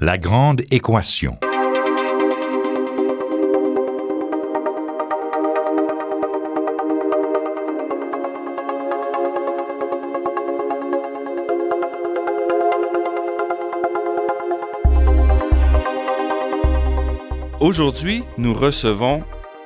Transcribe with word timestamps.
La 0.00 0.16
grande 0.16 0.60
équation. 0.70 1.36
Aujourd'hui, 17.58 18.22
nous 18.36 18.54
recevons 18.54 19.24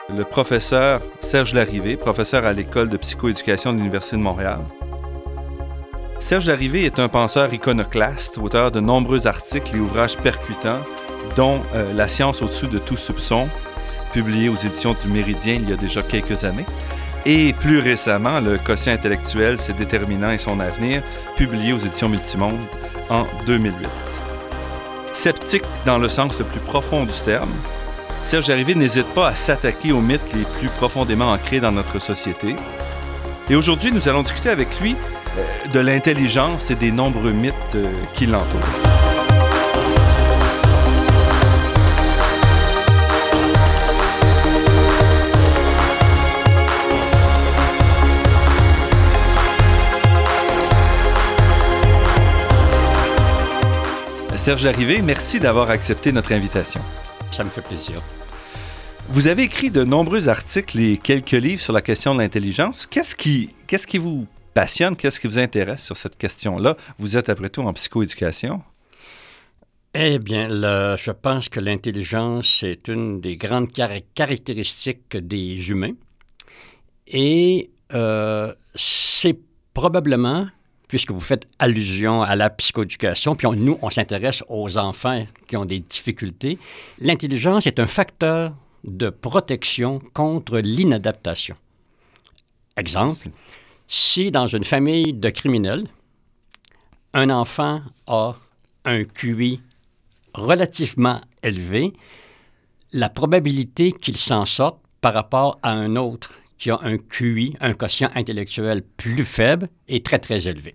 le 0.08 0.24
professeur 0.24 1.02
Serge 1.20 1.52
Larrivé, 1.52 1.98
professeur 1.98 2.46
à 2.46 2.54
l'école 2.54 2.88
de 2.88 2.96
psychoéducation 2.96 3.74
de 3.74 3.76
l'Université 3.76 4.16
de 4.16 4.22
Montréal. 4.22 4.60
Serge 6.22 6.46
Larrivé 6.46 6.84
est 6.84 7.00
un 7.00 7.08
penseur 7.08 7.52
iconoclaste, 7.52 8.38
auteur 8.38 8.70
de 8.70 8.78
nombreux 8.78 9.26
articles 9.26 9.76
et 9.76 9.80
ouvrages 9.80 10.16
percutants, 10.16 10.78
dont 11.34 11.60
euh, 11.74 11.92
La 11.94 12.06
science 12.06 12.42
au-dessus 12.42 12.68
de 12.68 12.78
tout 12.78 12.96
soupçon, 12.96 13.48
publié 14.12 14.48
aux 14.48 14.54
éditions 14.54 14.94
du 14.94 15.08
Méridien 15.08 15.54
il 15.54 15.68
y 15.68 15.72
a 15.72 15.76
déjà 15.76 16.00
quelques 16.00 16.44
années, 16.44 16.64
et 17.26 17.52
plus 17.52 17.80
récemment, 17.80 18.38
Le 18.38 18.56
quotient 18.56 18.92
intellectuel, 18.92 19.58
ses 19.58 19.72
déterminants 19.72 20.30
et 20.30 20.38
son 20.38 20.60
avenir, 20.60 21.02
publié 21.36 21.72
aux 21.72 21.78
éditions 21.78 22.08
Multimonde 22.08 22.60
en 23.10 23.26
2008. 23.46 23.88
Sceptique 25.14 25.64
dans 25.84 25.98
le 25.98 26.08
sens 26.08 26.38
le 26.38 26.44
plus 26.44 26.60
profond 26.60 27.04
du 27.04 27.20
terme, 27.24 27.52
Serge 28.22 28.48
Larrivé 28.48 28.76
n'hésite 28.76 29.08
pas 29.08 29.30
à 29.30 29.34
s'attaquer 29.34 29.90
aux 29.90 30.00
mythes 30.00 30.32
les 30.34 30.44
plus 30.44 30.68
profondément 30.68 31.32
ancrés 31.32 31.58
dans 31.58 31.72
notre 31.72 31.98
société. 31.98 32.54
Et 33.50 33.56
aujourd'hui, 33.56 33.90
nous 33.90 34.08
allons 34.08 34.22
discuter 34.22 34.50
avec 34.50 34.80
lui 34.80 34.94
de 35.72 35.80
l'intelligence 35.80 36.70
et 36.70 36.74
des 36.74 36.90
nombreux 36.90 37.32
mythes 37.32 37.54
euh, 37.74 37.86
qui 38.14 38.26
l'entourent. 38.26 38.60
Serge 54.42 54.64
Larrivé, 54.64 55.02
merci 55.02 55.38
d'avoir 55.38 55.70
accepté 55.70 56.10
notre 56.10 56.32
invitation. 56.32 56.80
Ça 57.30 57.44
me 57.44 57.48
fait 57.48 57.60
plaisir. 57.60 58.02
Vous 59.08 59.28
avez 59.28 59.44
écrit 59.44 59.70
de 59.70 59.84
nombreux 59.84 60.28
articles 60.28 60.80
et 60.80 60.96
quelques 60.96 61.30
livres 61.30 61.62
sur 61.62 61.72
la 61.72 61.80
question 61.80 62.12
de 62.12 62.18
l'intelligence. 62.18 62.88
Qu'est-ce 62.88 63.14
qui, 63.14 63.50
qu'est-ce 63.68 63.86
qui 63.86 63.98
vous 63.98 64.26
passionne? 64.52 64.96
Qu'est-ce 64.96 65.20
qui 65.20 65.26
vous 65.26 65.38
intéresse 65.38 65.84
sur 65.84 65.96
cette 65.96 66.16
question-là? 66.16 66.76
Vous 66.98 67.16
êtes 67.16 67.28
après 67.28 67.48
tout 67.48 67.62
en 67.62 67.72
psychoéducation? 67.72 68.62
Eh 69.94 70.18
bien, 70.18 70.48
je 70.48 71.10
pense 71.10 71.48
que 71.48 71.60
l'intelligence 71.60 72.62
est 72.62 72.88
une 72.88 73.20
des 73.20 73.36
grandes 73.36 73.70
caractéristiques 73.70 75.16
des 75.16 75.70
humains. 75.70 75.92
Et 77.06 77.70
euh, 77.92 78.54
c'est 78.74 79.38
probablement, 79.74 80.46
puisque 80.88 81.10
vous 81.10 81.20
faites 81.20 81.46
allusion 81.58 82.22
à 82.22 82.36
la 82.36 82.48
psychoéducation, 82.48 83.36
puis 83.36 83.48
nous, 83.50 83.78
on 83.82 83.90
s'intéresse 83.90 84.42
aux 84.48 84.78
enfants 84.78 85.26
qui 85.46 85.58
ont 85.58 85.66
des 85.66 85.80
difficultés, 85.80 86.58
l'intelligence 86.98 87.66
est 87.66 87.78
un 87.78 87.86
facteur 87.86 88.54
de 88.84 89.10
protection 89.10 90.00
contre 90.14 90.58
l'inadaptation. 90.58 91.56
Exemple, 92.78 93.28
si 93.94 94.30
dans 94.30 94.46
une 94.46 94.64
famille 94.64 95.12
de 95.12 95.28
criminels, 95.28 95.86
un 97.12 97.28
enfant 97.28 97.82
a 98.06 98.36
un 98.86 99.04
QI 99.04 99.60
relativement 100.32 101.20
élevé, 101.42 101.92
la 102.92 103.10
probabilité 103.10 103.92
qu'il 103.92 104.16
s'en 104.16 104.46
sorte 104.46 104.80
par 105.02 105.12
rapport 105.12 105.58
à 105.62 105.72
un 105.72 105.96
autre 105.96 106.32
qui 106.56 106.70
a 106.70 106.78
un 106.80 106.96
QI, 106.96 107.54
un 107.60 107.74
quotient 107.74 108.10
intellectuel 108.14 108.82
plus 108.82 109.26
faible, 109.26 109.68
est 109.88 110.06
très, 110.06 110.18
très 110.18 110.48
élevé. 110.48 110.74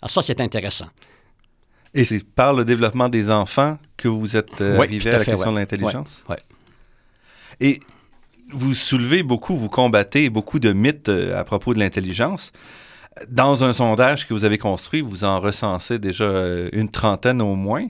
Alors 0.00 0.10
ça, 0.10 0.22
c'est 0.22 0.40
intéressant. 0.40 0.86
Et 1.94 2.04
c'est 2.04 2.22
par 2.22 2.54
le 2.54 2.64
développement 2.64 3.08
des 3.08 3.28
enfants 3.28 3.76
que 3.96 4.06
vous 4.06 4.36
êtes 4.36 4.60
euh, 4.60 4.78
arrivé 4.78 5.10
à, 5.10 5.18
la 5.18 5.24
question 5.24 5.50
de 5.50 5.58
l'intelligence? 5.58 6.22
Oui. 6.28 6.36
Et 7.58 7.80
vous 8.52 8.74
soulevez 8.74 9.22
beaucoup, 9.22 9.56
vous 9.56 9.68
combattez 9.68 10.30
beaucoup 10.30 10.58
de 10.58 10.72
mythes 10.72 11.08
euh, 11.08 11.38
à 11.38 11.44
propos 11.44 11.74
de 11.74 11.78
l'intelligence. 11.78 12.52
Dans 13.28 13.64
un 13.64 13.72
sondage 13.72 14.26
que 14.26 14.34
vous 14.34 14.44
avez 14.44 14.58
construit, 14.58 15.00
vous 15.00 15.24
en 15.24 15.40
recensez 15.40 15.98
déjà 15.98 16.24
euh, 16.24 16.68
une 16.72 16.90
trentaine 16.90 17.42
au 17.42 17.54
moins. 17.54 17.86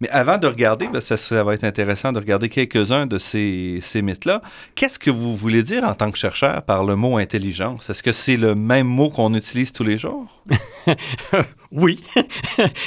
Mais 0.00 0.08
avant 0.10 0.38
de 0.38 0.46
regarder, 0.46 0.88
ben, 0.88 1.00
ça, 1.00 1.42
va 1.42 1.54
être 1.54 1.64
intéressant 1.64 2.12
de 2.12 2.18
regarder 2.18 2.48
quelques-uns 2.48 3.06
de 3.06 3.18
ces, 3.18 3.80
ces 3.82 4.00
mythes-là. 4.00 4.42
Qu'est-ce 4.76 4.98
que 4.98 5.10
vous 5.10 5.36
voulez 5.36 5.62
dire 5.62 5.84
en 5.84 5.94
tant 5.94 6.10
que 6.10 6.18
chercheur 6.18 6.62
par 6.62 6.84
le 6.84 6.94
mot 6.94 7.16
intelligence? 7.16 7.90
Est-ce 7.90 8.02
que 8.02 8.12
c'est 8.12 8.36
le 8.36 8.54
même 8.54 8.86
mot 8.86 9.10
qu'on 9.10 9.34
utilise 9.34 9.72
tous 9.72 9.82
les 9.82 9.98
jours? 9.98 10.42
oui. 11.72 12.02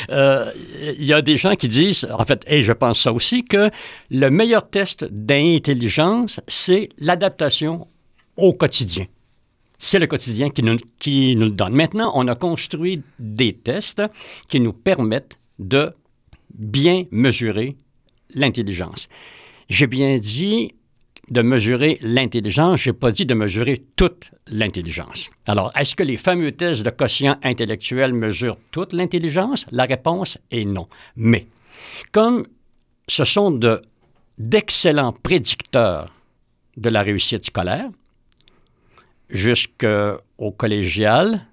Euh, 0.10 0.52
il 0.98 1.06
y 1.06 1.14
a 1.14 1.22
des 1.22 1.38
gens 1.38 1.56
qui 1.56 1.68
disent, 1.68 2.08
en 2.12 2.26
fait, 2.26 2.44
et 2.48 2.64
je 2.64 2.74
pense 2.74 3.00
ça 3.00 3.14
aussi, 3.14 3.46
que 3.46 3.70
le 4.10 4.30
meilleur 4.30 4.70
test 4.70 5.06
d'intelligence, 5.06 6.42
c'est 6.48 6.90
l'adaptation 6.98 7.88
au 8.36 8.52
quotidien. 8.52 9.06
C'est 9.78 10.00
le 10.00 10.08
quotidien 10.08 10.50
qui 10.50 10.64
nous, 10.64 10.78
qui 11.00 11.36
nous 11.36 11.46
le 11.46 11.52
donne. 11.52 11.74
Maintenant, 11.74 12.12
on 12.16 12.28
a 12.28 12.36
construit 12.36 13.02
des 13.20 13.54
tests 13.54 14.02
qui 14.50 14.60
nous 14.60 14.74
permettent 14.74 15.38
de 15.60 15.94
bien 16.54 17.06
mesurer 17.12 17.78
l'intelligence. 18.34 19.08
J'ai 19.70 19.88
bien 19.88 20.18
dit 20.18 20.74
de 21.30 21.42
mesurer 21.42 21.98
l'intelligence, 22.02 22.82
je 22.82 22.90
n'ai 22.90 22.98
pas 22.98 23.12
dit 23.12 23.26
de 23.26 23.34
mesurer 23.34 23.86
toute 23.96 24.32
l'intelligence. 24.48 25.30
Alors, 25.48 25.72
est-ce 25.78 25.96
que 25.96 26.04
les 26.04 26.18
fameux 26.18 26.52
tests 26.52 26.84
de 26.84 26.90
quotient 26.90 27.38
intellectuel 27.44 28.14
mesurent 28.14 28.58
toute 28.72 28.92
l'intelligence? 28.92 29.66
La 29.72 29.86
réponse 29.86 30.38
est 30.52 30.66
non. 30.66 30.88
Mais, 31.16 31.48
comme 32.12 32.48
ce 33.08 33.24
sont 33.24 33.58
d'excellents 34.38 35.14
prédicteurs 35.14 36.14
de 36.76 36.90
la 36.90 37.02
réussite 37.02 37.46
scolaire, 37.46 37.90
jusqu'au 39.30 40.52
collégial, 40.58 41.48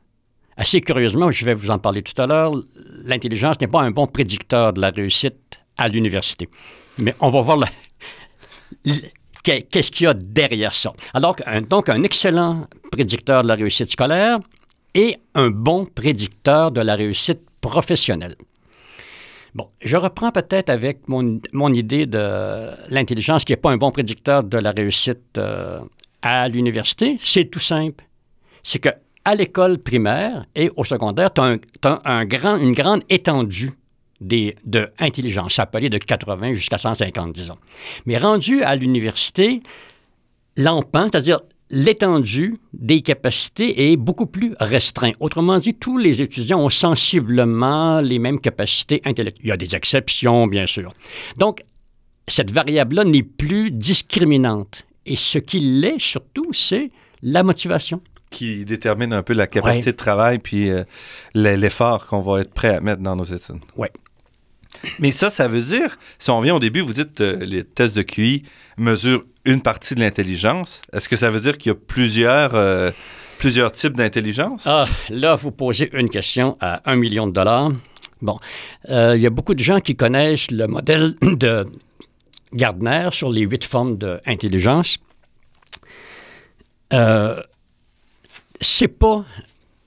Assez 0.58 0.80
curieusement, 0.80 1.30
je 1.30 1.44
vais 1.44 1.54
vous 1.54 1.70
en 1.70 1.78
parler 1.78 2.02
tout 2.02 2.20
à 2.20 2.26
l'heure, 2.26 2.52
l'intelligence 3.04 3.60
n'est 3.60 3.68
pas 3.68 3.80
un 3.80 3.92
bon 3.92 4.08
prédicteur 4.08 4.72
de 4.72 4.80
la 4.80 4.90
réussite 4.90 5.60
à 5.76 5.86
l'université. 5.86 6.48
Mais 6.98 7.14
on 7.20 7.30
va 7.30 7.42
voir 7.42 7.58
qu'est-ce 9.44 9.92
qu'il 9.92 10.04
y 10.04 10.08
a 10.08 10.14
derrière 10.14 10.72
ça. 10.72 10.92
Alors, 11.14 11.36
donc, 11.68 11.88
un 11.88 12.02
excellent 12.02 12.66
prédicteur 12.90 13.44
de 13.44 13.48
la 13.48 13.54
réussite 13.54 13.88
scolaire 13.92 14.40
et 14.94 15.18
un 15.36 15.50
bon 15.50 15.86
prédicteur 15.86 16.72
de 16.72 16.80
la 16.80 16.96
réussite 16.96 17.40
professionnelle. 17.60 18.34
Bon, 19.54 19.70
je 19.80 19.96
reprends 19.96 20.32
peut-être 20.32 20.70
avec 20.70 21.06
mon, 21.06 21.72
idée 21.72 22.06
de 22.06 22.70
l'intelligence 22.90 23.44
qui 23.44 23.52
n'est 23.52 23.58
pas 23.58 23.70
un 23.70 23.76
bon 23.76 23.92
prédicteur 23.92 24.42
de 24.42 24.58
la 24.58 24.72
réussite 24.72 25.38
euh, 25.38 25.78
à 26.20 26.48
l'université. 26.48 27.16
C'est 27.20 27.44
tout 27.44 27.60
simple. 27.60 28.04
C'est 28.64 28.80
que 28.80 28.90
à 29.28 29.34
l'école 29.34 29.76
primaire 29.76 30.46
et 30.54 30.70
au 30.74 30.84
secondaire, 30.84 31.30
tu 31.34 31.42
as, 31.42 31.58
un, 32.06 32.24
grand, 32.24 32.56
une 32.56 32.72
grande 32.72 33.02
étendue 33.10 33.72
des, 34.22 34.56
de 34.64 34.88
intelligence. 34.98 35.52
Ça 35.52 35.66
peut 35.66 35.76
aller 35.76 35.90
de 35.90 35.98
80 35.98 36.54
jusqu'à 36.54 36.78
150, 36.78 37.34
disons. 37.34 37.58
Mais 38.06 38.16
rendu 38.16 38.62
à 38.62 38.74
l'université, 38.74 39.62
l'empan, 40.56 41.08
c'est-à-dire 41.12 41.40
l'étendue 41.68 42.56
des 42.72 43.02
capacités 43.02 43.92
est 43.92 43.98
beaucoup 43.98 44.24
plus 44.24 44.54
restreint. 44.60 45.12
Autrement 45.20 45.58
dit, 45.58 45.74
tous 45.74 45.98
les 45.98 46.22
étudiants 46.22 46.60
ont 46.60 46.70
sensiblement 46.70 48.00
les 48.00 48.18
mêmes 48.18 48.40
capacités 48.40 49.02
intellectuelles. 49.04 49.44
Il 49.44 49.48
y 49.50 49.52
a 49.52 49.58
des 49.58 49.76
exceptions, 49.76 50.46
bien 50.46 50.64
sûr. 50.64 50.90
Donc, 51.36 51.60
cette 52.28 52.50
variable-là 52.50 53.04
n'est 53.04 53.22
plus 53.22 53.70
discriminante. 53.72 54.84
Et 55.04 55.16
ce 55.16 55.36
qui 55.36 55.60
l'est 55.60 55.98
surtout, 55.98 56.50
c'est 56.54 56.90
la 57.22 57.42
motivation 57.42 58.00
qui 58.30 58.64
détermine 58.64 59.12
un 59.12 59.22
peu 59.22 59.32
la 59.32 59.46
capacité 59.46 59.92
de 59.92 59.96
travail 59.96 60.38
puis 60.38 60.70
euh, 60.70 60.84
l'effort 61.34 62.06
qu'on 62.06 62.20
va 62.20 62.40
être 62.40 62.52
prêt 62.52 62.74
à 62.76 62.80
mettre 62.80 63.02
dans 63.02 63.16
nos 63.16 63.24
études. 63.24 63.60
Oui. 63.76 63.88
Mais 64.98 65.10
ça, 65.10 65.30
ça 65.30 65.48
veut 65.48 65.62
dire, 65.62 65.98
si 66.18 66.30
on 66.30 66.40
vient 66.40 66.54
au 66.54 66.58
début, 66.58 66.80
vous 66.80 66.92
dites 66.92 67.20
euh, 67.20 67.38
les 67.40 67.64
tests 67.64 67.96
de 67.96 68.02
QI 68.02 68.44
mesurent 68.76 69.24
une 69.44 69.62
partie 69.62 69.94
de 69.94 70.00
l'intelligence. 70.00 70.82
Est-ce 70.92 71.08
que 71.08 71.16
ça 71.16 71.30
veut 71.30 71.40
dire 71.40 71.56
qu'il 71.56 71.70
y 71.70 71.74
a 71.74 71.78
plusieurs, 71.78 72.54
euh, 72.54 72.90
plusieurs 73.38 73.72
types 73.72 73.96
d'intelligence? 73.96 74.66
Ah, 74.66 74.86
là, 75.08 75.34
vous 75.36 75.50
posez 75.50 75.88
une 75.94 76.10
question 76.10 76.56
à 76.60 76.82
un 76.90 76.96
million 76.96 77.26
de 77.26 77.32
dollars. 77.32 77.72
Bon, 78.20 78.38
il 78.88 79.20
y 79.20 79.26
a 79.26 79.30
beaucoup 79.30 79.54
de 79.54 79.62
gens 79.62 79.80
qui 79.80 79.96
connaissent 79.96 80.50
le 80.50 80.66
modèle 80.66 81.14
de 81.22 81.66
Gardner 82.52 83.08
sur 83.12 83.30
les 83.30 83.42
huit 83.42 83.64
formes 83.64 83.96
d'intelligence. 83.96 84.98
Euh, 86.92 87.42
c'est 88.60 88.88
pas. 88.88 89.24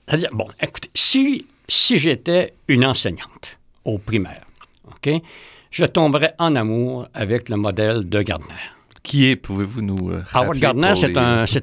C'est-à-dire, 0.06 0.30
bon, 0.32 0.48
écoutez, 0.60 0.90
si, 0.94 1.46
si 1.68 1.98
j'étais 1.98 2.52
une 2.68 2.84
enseignante 2.84 3.58
au 3.84 3.98
primaire, 3.98 4.44
OK, 4.86 5.10
je 5.70 5.84
tomberais 5.84 6.34
en 6.38 6.54
amour 6.56 7.08
avec 7.14 7.48
le 7.48 7.56
modèle 7.56 8.08
de 8.08 8.22
Gardner. 8.22 8.54
Qui 9.02 9.26
est, 9.26 9.36
pouvez-vous 9.36 9.82
nous 9.82 10.10
euh, 10.10 10.22
Howard 10.32 10.58
Gardner, 10.58 10.88
pour 10.88 10.96
c'est 10.96 11.08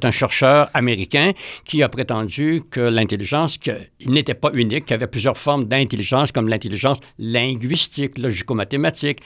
les- 0.04 0.08
un, 0.08 0.12
chercheur 0.12 0.70
américain 0.74 1.32
qui 1.64 1.82
a 1.84 1.88
prétendu 1.88 2.62
que 2.70 2.82
l'intelligence, 2.82 3.58
n'était 4.06 4.34
pas 4.34 4.52
unique, 4.54 4.86
qu'il 4.86 4.92
y 4.92 4.96
avait 4.96 5.08
plusieurs 5.08 5.38
formes 5.38 5.66
d'intelligence, 5.66 6.34
comme 6.34 6.50
l'intelligence 6.50 7.00
linguistique, 7.18 8.18
logico-mathématique, 8.18 9.20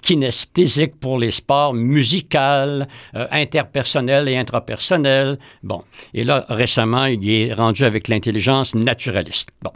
kinesthésique 0.00 1.00
pour 1.00 1.18
les 1.18 1.32
sports, 1.32 1.74
musicales, 1.74 2.86
euh, 3.16 3.26
interpersonnel 3.32 4.28
et 4.28 4.36
intrapersonnel. 4.36 5.38
Bon. 5.64 5.82
Et 6.14 6.22
là, 6.22 6.46
récemment, 6.48 7.06
il 7.06 7.28
est 7.28 7.52
rendu 7.52 7.84
avec 7.84 8.06
l'intelligence 8.06 8.76
naturaliste. 8.76 9.50
Bon. 9.62 9.72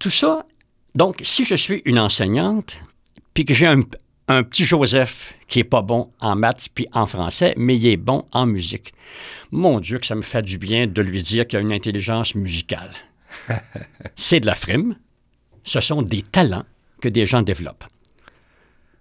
Tout 0.00 0.10
ça, 0.10 0.46
donc, 0.96 1.20
si 1.22 1.44
je 1.44 1.54
suis 1.54 1.82
une 1.84 1.98
enseignante, 1.98 2.76
puis 3.34 3.44
que 3.44 3.54
j'ai 3.54 3.66
un, 3.66 3.82
un 4.28 4.42
petit 4.42 4.64
Joseph 4.64 5.34
qui 5.46 5.60
est 5.60 5.64
pas 5.64 5.82
bon 5.82 6.10
en 6.20 6.36
maths 6.36 6.68
puis 6.74 6.86
en 6.92 7.06
français, 7.06 7.54
mais 7.56 7.76
il 7.76 7.86
est 7.86 7.96
bon 7.96 8.24
en 8.32 8.46
musique. 8.46 8.92
Mon 9.50 9.80
Dieu, 9.80 9.98
que 9.98 10.06
ça 10.06 10.14
me 10.14 10.22
fait 10.22 10.42
du 10.42 10.58
bien 10.58 10.86
de 10.86 11.00
lui 11.02 11.22
dire 11.22 11.46
qu'il 11.46 11.58
a 11.58 11.62
une 11.62 11.72
intelligence 11.72 12.34
musicale. 12.34 12.92
C'est 14.16 14.40
de 14.40 14.46
la 14.46 14.54
frime. 14.54 14.96
Ce 15.64 15.80
sont 15.80 16.02
des 16.02 16.22
talents 16.22 16.64
que 17.00 17.08
des 17.08 17.26
gens 17.26 17.42
développent. 17.42 17.84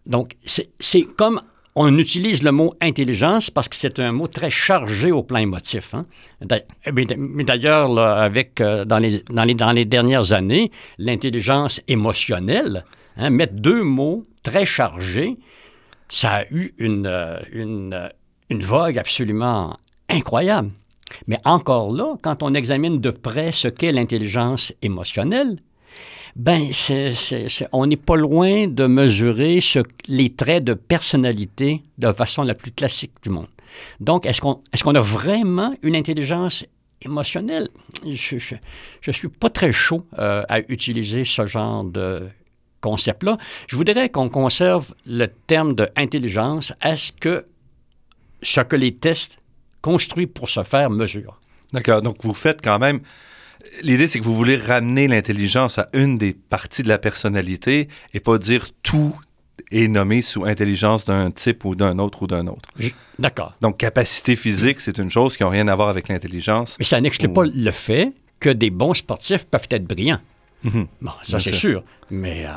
Donc, 0.06 0.36
c'est 0.46 1.04
comme 1.18 1.42
on 1.76 1.98
utilise 1.98 2.42
le 2.44 2.52
mot 2.52 2.74
intelligence 2.82 3.50
parce 3.50 3.68
que 3.70 3.76
c'est 3.76 4.00
un 4.00 4.12
mot 4.12 4.28
très 4.28 4.50
chargé 4.50 5.12
au 5.12 5.22
plan 5.22 5.40
émotif. 5.40 5.94
hein. 5.94 6.06
D'a- 6.42 6.62
Mais 6.92 7.44
d'ailleurs, 7.44 7.98
avec, 8.00 8.60
euh, 8.62 8.84
dans, 8.86 9.00
les, 9.00 9.24
dans, 9.30 9.44
les, 9.44 9.54
dans 9.54 9.72
les 9.72 9.86
dernières 9.86 10.32
années, 10.34 10.72
l'intelligence 10.98 11.82
émotionnelle, 11.88 12.84
hein, 13.18 13.30
mettre 13.30 13.54
deux 13.56 13.84
mots 13.84 14.26
très 14.52 14.66
chargés, 14.66 15.38
ça 16.10 16.30
a 16.38 16.44
eu 16.52 16.74
une, 16.78 17.06
euh, 17.06 17.38
euh, 17.56 18.10
une 18.50 18.62
vogue 18.64 18.98
absolument 18.98 19.78
incroyable. 20.10 20.72
Mais 21.28 21.38
encore 21.46 21.92
là, 21.94 22.16
quand 22.22 22.44
on 22.44 22.54
examine 22.54 23.00
de 23.00 23.12
près 23.12 23.52
ce 23.52 23.68
qu'est 23.68 23.92
l'intelligence 23.92 24.74
émotionnelle, 24.82 25.58
ben, 26.36 26.70
on 27.72 27.86
n'est 27.88 27.96
pas 27.98 28.16
loin 28.16 28.68
de 28.68 28.86
mesurer 28.86 29.60
ce- 29.60 29.80
les 30.08 30.30
traits 30.34 30.64
de 30.64 30.76
personnalité 30.76 31.82
de 31.98 32.12
façon 32.14 32.44
la 32.44 32.54
plus 32.54 32.72
classique 32.72 33.14
du 33.24 33.30
monde. 33.30 33.48
Donc, 34.00 34.26
est-ce 34.26 34.40
qu'on 34.42 34.62
est 34.74 34.82
qu'on 34.82 34.96
a 34.96 35.02
vraiment 35.02 35.74
une 35.82 35.96
intelligence 35.96 36.66
émotionnelle? 37.02 37.68
Je 38.06 38.56
ne 39.08 39.12
suis 39.14 39.28
pas 39.30 39.50
très 39.50 39.72
chaud 39.72 40.04
euh, 40.20 40.44
à 40.48 40.60
utiliser 40.70 41.26
ce 41.26 41.46
genre 41.46 41.84
de 41.84 42.28
concept-là. 42.82 43.38
Je 43.68 43.76
voudrais 43.76 44.10
qu'on 44.10 44.30
conserve 44.30 44.94
le 45.06 45.28
terme 45.28 45.76
de 45.76 45.88
intelligence 45.96 46.74
à 46.82 46.96
ce 46.96 47.12
que 47.12 47.46
ce 48.42 48.62
que 48.62 48.76
les 48.76 48.96
tests 48.96 49.40
construits 49.82 50.28
pour 50.28 50.50
ce 50.50 50.64
faire 50.64 50.90
mesurent? 50.90 51.40
D'accord. 51.74 52.02
Donc, 52.02 52.24
vous 52.24 52.34
faites 52.34 52.62
quand 52.62 52.80
même. 52.80 53.00
L'idée, 53.82 54.08
c'est 54.08 54.20
que 54.20 54.24
vous 54.24 54.36
voulez 54.36 54.56
ramener 54.56 55.08
l'intelligence 55.08 55.80
à 55.80 55.90
une 55.94 56.18
des 56.18 56.34
parties 56.34 56.84
de 56.84 56.88
la 56.88 57.00
personnalité 57.00 57.90
et 58.14 58.20
pas 58.20 58.38
dire 58.38 58.68
tout 58.84 59.14
est 59.72 59.88
nommé 59.88 60.22
sous 60.22 60.46
intelligence 60.46 61.04
d'un 61.04 61.32
type 61.32 61.66
ou 61.66 61.76
d'un 61.76 62.00
autre 62.00 62.24
ou 62.24 62.28
d'un 62.28 62.48
autre. 62.48 62.70
D'accord. 63.20 63.56
Donc, 63.62 63.78
capacité 63.78 64.36
physique, 64.36 64.80
c'est 64.80 64.98
une 65.00 65.10
chose 65.10 65.36
qui 65.36 65.44
n'a 65.44 65.50
rien 65.50 65.68
à 65.68 65.76
voir 65.76 65.90
avec 65.90 66.08
l'intelligence. 66.08 66.76
Mais 66.80 66.86
ça 66.86 67.02
n'exclut 67.02 67.34
pas 67.34 67.44
le 67.44 67.72
fait 67.72 68.14
que 68.40 68.50
des 68.50 68.70
bons 68.70 68.94
sportifs 68.94 69.46
peuvent 69.46 69.68
être 69.72 69.86
brillants. 69.86 70.22
Mhm. 70.64 70.88
Bon, 71.02 71.12
ça 71.24 71.40
c'est 71.40 71.54
sûr. 71.54 71.58
sûr. 71.72 71.84
Mais 72.10 72.46
euh, 72.46 72.50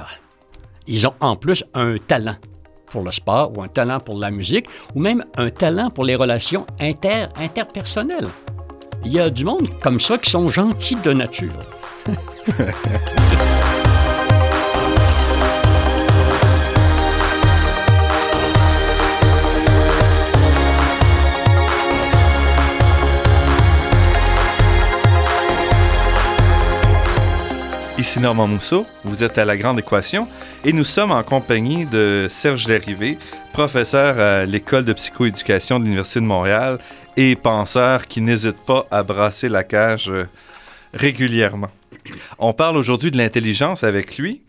ils 0.87 1.07
ont 1.07 1.15
en 1.21 1.37
plus 1.37 1.65
un 1.75 1.97
talent 1.99 2.37
pour 2.87 3.03
le 3.03 3.13
sport 3.13 3.57
ou 3.57 3.63
un 3.63 3.69
talent 3.69 4.01
pour 4.01 4.19
la 4.19 4.31
musique 4.31 4.67
ou 4.95 5.01
même 5.01 5.25
un 5.37 5.51
talent 5.51 5.91
pour 5.91 6.05
les 6.05 6.17
relations 6.17 6.67
inter 6.81 7.27
interpersonnelles. 7.37 8.29
Il 9.05 9.13
y 9.13 9.21
a 9.21 9.31
du 9.31 9.45
monde 9.45 9.69
comme 9.83 10.01
ça 10.01 10.19
qui 10.19 10.31
sont 10.31 10.49
gentils 10.49 10.97
de 10.97 11.13
nature. 11.13 11.53
Ici 28.01 28.19
Normand 28.19 28.47
Mousseau, 28.47 28.87
vous 29.05 29.23
êtes 29.23 29.37
à 29.37 29.45
La 29.45 29.59
Grande 29.59 29.79
Équation 29.79 30.27
et 30.65 30.73
nous 30.73 30.85
sommes 30.85 31.11
en 31.11 31.23
compagnie 31.23 31.85
de 31.85 32.29
Serge 32.31 32.67
Larivé, 32.67 33.19
professeur 33.53 34.19
à 34.19 34.47
l'École 34.47 34.87
de 34.87 34.95
psychoéducation 34.95 35.79
de 35.79 35.85
l'Université 35.85 36.21
de 36.21 36.25
Montréal 36.25 36.79
et 37.19 37.37
penseur 37.37 38.07
qui 38.07 38.23
n'hésite 38.23 38.57
pas 38.65 38.87
à 38.91 39.03
brasser 39.03 39.51
la 39.51 39.65
cage 39.65 40.09
euh, 40.09 40.25
régulièrement. 40.95 41.69
On 42.39 42.55
parle 42.55 42.79
aujourd'hui 42.79 43.11
de 43.11 43.19
l'intelligence 43.19 43.85
avec 43.85 44.17
lui. 44.17 44.41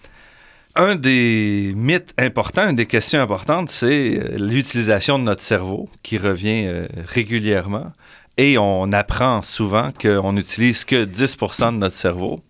Un 0.78 0.96
des 0.96 1.74
mythes 1.76 2.14
importants, 2.18 2.70
une 2.70 2.78
des 2.78 2.86
questions 2.86 3.20
importantes, 3.20 3.70
c'est 3.70 4.18
euh, 4.18 4.38
l'utilisation 4.38 5.20
de 5.20 5.26
notre 5.26 5.44
cerveau 5.44 5.90
qui 6.04 6.18
revient 6.18 6.68
euh, 6.68 6.88
régulièrement. 7.06 7.92
Et 8.38 8.58
on 8.58 8.94
apprend 8.94 9.42
souvent 9.42 9.92
qu'on 10.02 10.32
n'utilise 10.32 10.86
que 10.86 11.04
10% 11.04 11.74
de 11.74 11.80
notre 11.80 11.98
cerveau. 11.98 12.42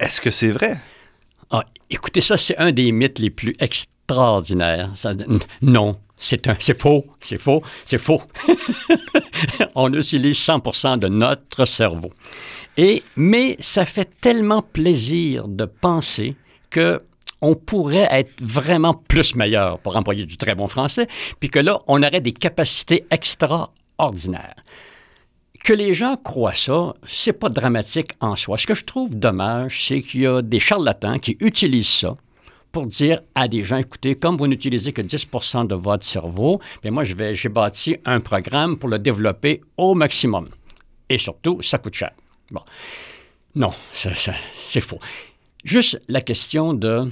Est-ce 0.00 0.20
que 0.20 0.30
c'est 0.30 0.50
vrai? 0.50 0.78
Ah, 1.50 1.64
écoutez, 1.90 2.20
ça, 2.22 2.36
c'est 2.36 2.56
un 2.56 2.72
des 2.72 2.90
mythes 2.90 3.18
les 3.18 3.30
plus 3.30 3.54
extraordinaires. 3.60 4.90
Non, 5.60 5.98
c'est 6.16 6.46
faux, 6.74 7.04
c'est 7.20 7.38
faux, 7.38 7.62
c'est 7.84 7.98
faux. 7.98 8.22
On 9.74 9.92
utilise 9.92 10.38
100% 10.38 10.98
de 10.98 11.08
notre 11.08 11.66
cerveau. 11.66 12.12
Et, 12.76 13.02
mais 13.16 13.56
ça 13.60 13.84
fait 13.84 14.08
tellement 14.20 14.62
plaisir 14.62 15.48
de 15.48 15.66
penser 15.66 16.34
que 16.70 17.02
on 17.42 17.54
pourrait 17.54 18.08
être 18.10 18.32
vraiment 18.40 18.92
plus 18.92 19.34
meilleur, 19.34 19.78
pour 19.78 19.96
employer 19.96 20.26
du 20.26 20.36
très 20.36 20.54
bon 20.54 20.66
français, 20.66 21.08
puis 21.40 21.48
que 21.48 21.58
là, 21.58 21.80
on 21.86 22.02
aurait 22.02 22.20
des 22.20 22.32
capacités 22.32 23.06
extraordinaires. 23.10 24.56
Que 25.64 25.72
les 25.74 25.92
gens 25.94 26.16
croient 26.16 26.54
ça, 26.54 26.94
c'est 27.06 27.34
pas 27.34 27.48
dramatique 27.50 28.12
en 28.20 28.34
soi. 28.34 28.56
Ce 28.56 28.66
que 28.66 28.74
je 28.74 28.84
trouve 28.84 29.14
dommage, 29.14 29.86
c'est 29.86 30.00
qu'il 30.00 30.22
y 30.22 30.26
a 30.26 30.40
des 30.42 30.58
charlatans 30.58 31.18
qui 31.18 31.36
utilisent 31.40 31.88
ça 31.88 32.16
pour 32.72 32.86
dire 32.86 33.20
à 33.34 33.46
des 33.46 33.62
gens, 33.64 33.76
écoutez, 33.76 34.14
comme 34.14 34.36
vous 34.36 34.46
n'utilisez 34.46 34.92
que 34.92 35.02
10% 35.02 35.66
de 35.66 35.74
votre 35.74 36.06
cerveau, 36.06 36.60
bien 36.82 36.92
moi, 36.92 37.04
je 37.04 37.14
vais- 37.14 37.34
j'ai 37.34 37.48
bâti 37.48 37.96
un 38.04 38.20
programme 38.20 38.78
pour 38.78 38.88
le 38.88 38.98
développer 38.98 39.60
au 39.76 39.94
maximum. 39.94 40.48
Et 41.08 41.18
surtout, 41.18 41.60
ça 41.62 41.78
coûte 41.78 41.94
cher. 41.94 42.12
Bon. 42.50 42.62
Non, 43.54 43.72
c'est 43.92 44.80
faux. 44.80 45.00
Juste 45.64 46.00
la 46.08 46.20
question 46.22 46.72
de 46.72 47.10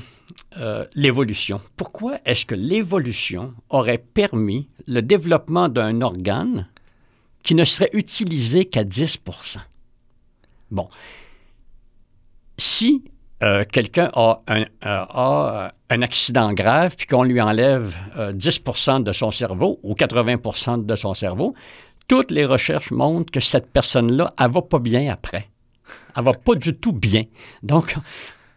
euh, 0.58 0.84
l'évolution. 0.94 1.60
Pourquoi 1.76 2.18
est-ce 2.24 2.46
que 2.46 2.54
l'évolution 2.54 3.54
aurait 3.70 3.98
permis 3.98 4.68
le 4.86 5.02
développement 5.02 5.68
d'un 5.68 6.00
organe 6.02 6.68
qui 7.48 7.54
ne 7.54 7.64
serait 7.64 7.88
utilisé 7.94 8.66
qu'à 8.66 8.84
10% 8.84 9.56
Bon. 10.70 10.90
Si 12.58 13.02
euh, 13.42 13.64
quelqu'un 13.64 14.10
a, 14.12 14.42
un, 14.48 14.60
euh, 14.60 14.66
euh, 14.84 15.68
un 15.88 16.02
accident 16.02 16.52
grave 16.52 16.94
puis 16.94 17.06
qu'on 17.06 17.22
lui 17.22 17.40
enlève 17.40 17.96
euh, 18.18 18.34
10% 18.34 19.02
de 19.02 19.12
son 19.12 19.30
cerveau 19.30 19.80
ou 19.82 19.94
80% 19.94 20.84
de 20.84 20.94
son 20.94 21.14
cerveau, 21.14 21.54
toutes 22.06 22.30
les 22.30 22.44
recherches 22.44 22.90
montrent 22.90 23.32
que 23.32 23.40
cette 23.40 23.72
personne-là, 23.72 24.34
elle 24.38 24.50
va 24.50 24.60
pas 24.60 24.78
bien 24.78 25.10
après. 25.10 25.48
Elle 26.18 26.24
va 26.24 26.34
pas 26.34 26.54
du 26.54 26.74
tout 26.76 26.92
bien. 26.92 27.22
Donc, 27.62 27.96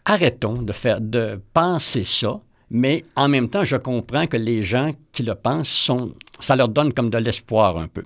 arrêtons 0.03 0.61
de, 0.63 0.73
faire, 0.73 0.99
de 0.99 1.39
penser 1.53 2.03
ça, 2.03 2.41
mais 2.73 3.03
en 3.17 3.27
même 3.27 3.49
temps, 3.49 3.65
je 3.65 3.75
comprends 3.75 4.27
que 4.27 4.37
les 4.37 4.63
gens 4.63 4.93
qui 5.11 5.23
le 5.23 5.35
pensent, 5.35 5.67
sont, 5.67 6.13
ça 6.39 6.55
leur 6.55 6.69
donne 6.69 6.93
comme 6.93 7.09
de 7.09 7.17
l'espoir 7.17 7.77
un 7.77 7.87
peu. 7.87 8.03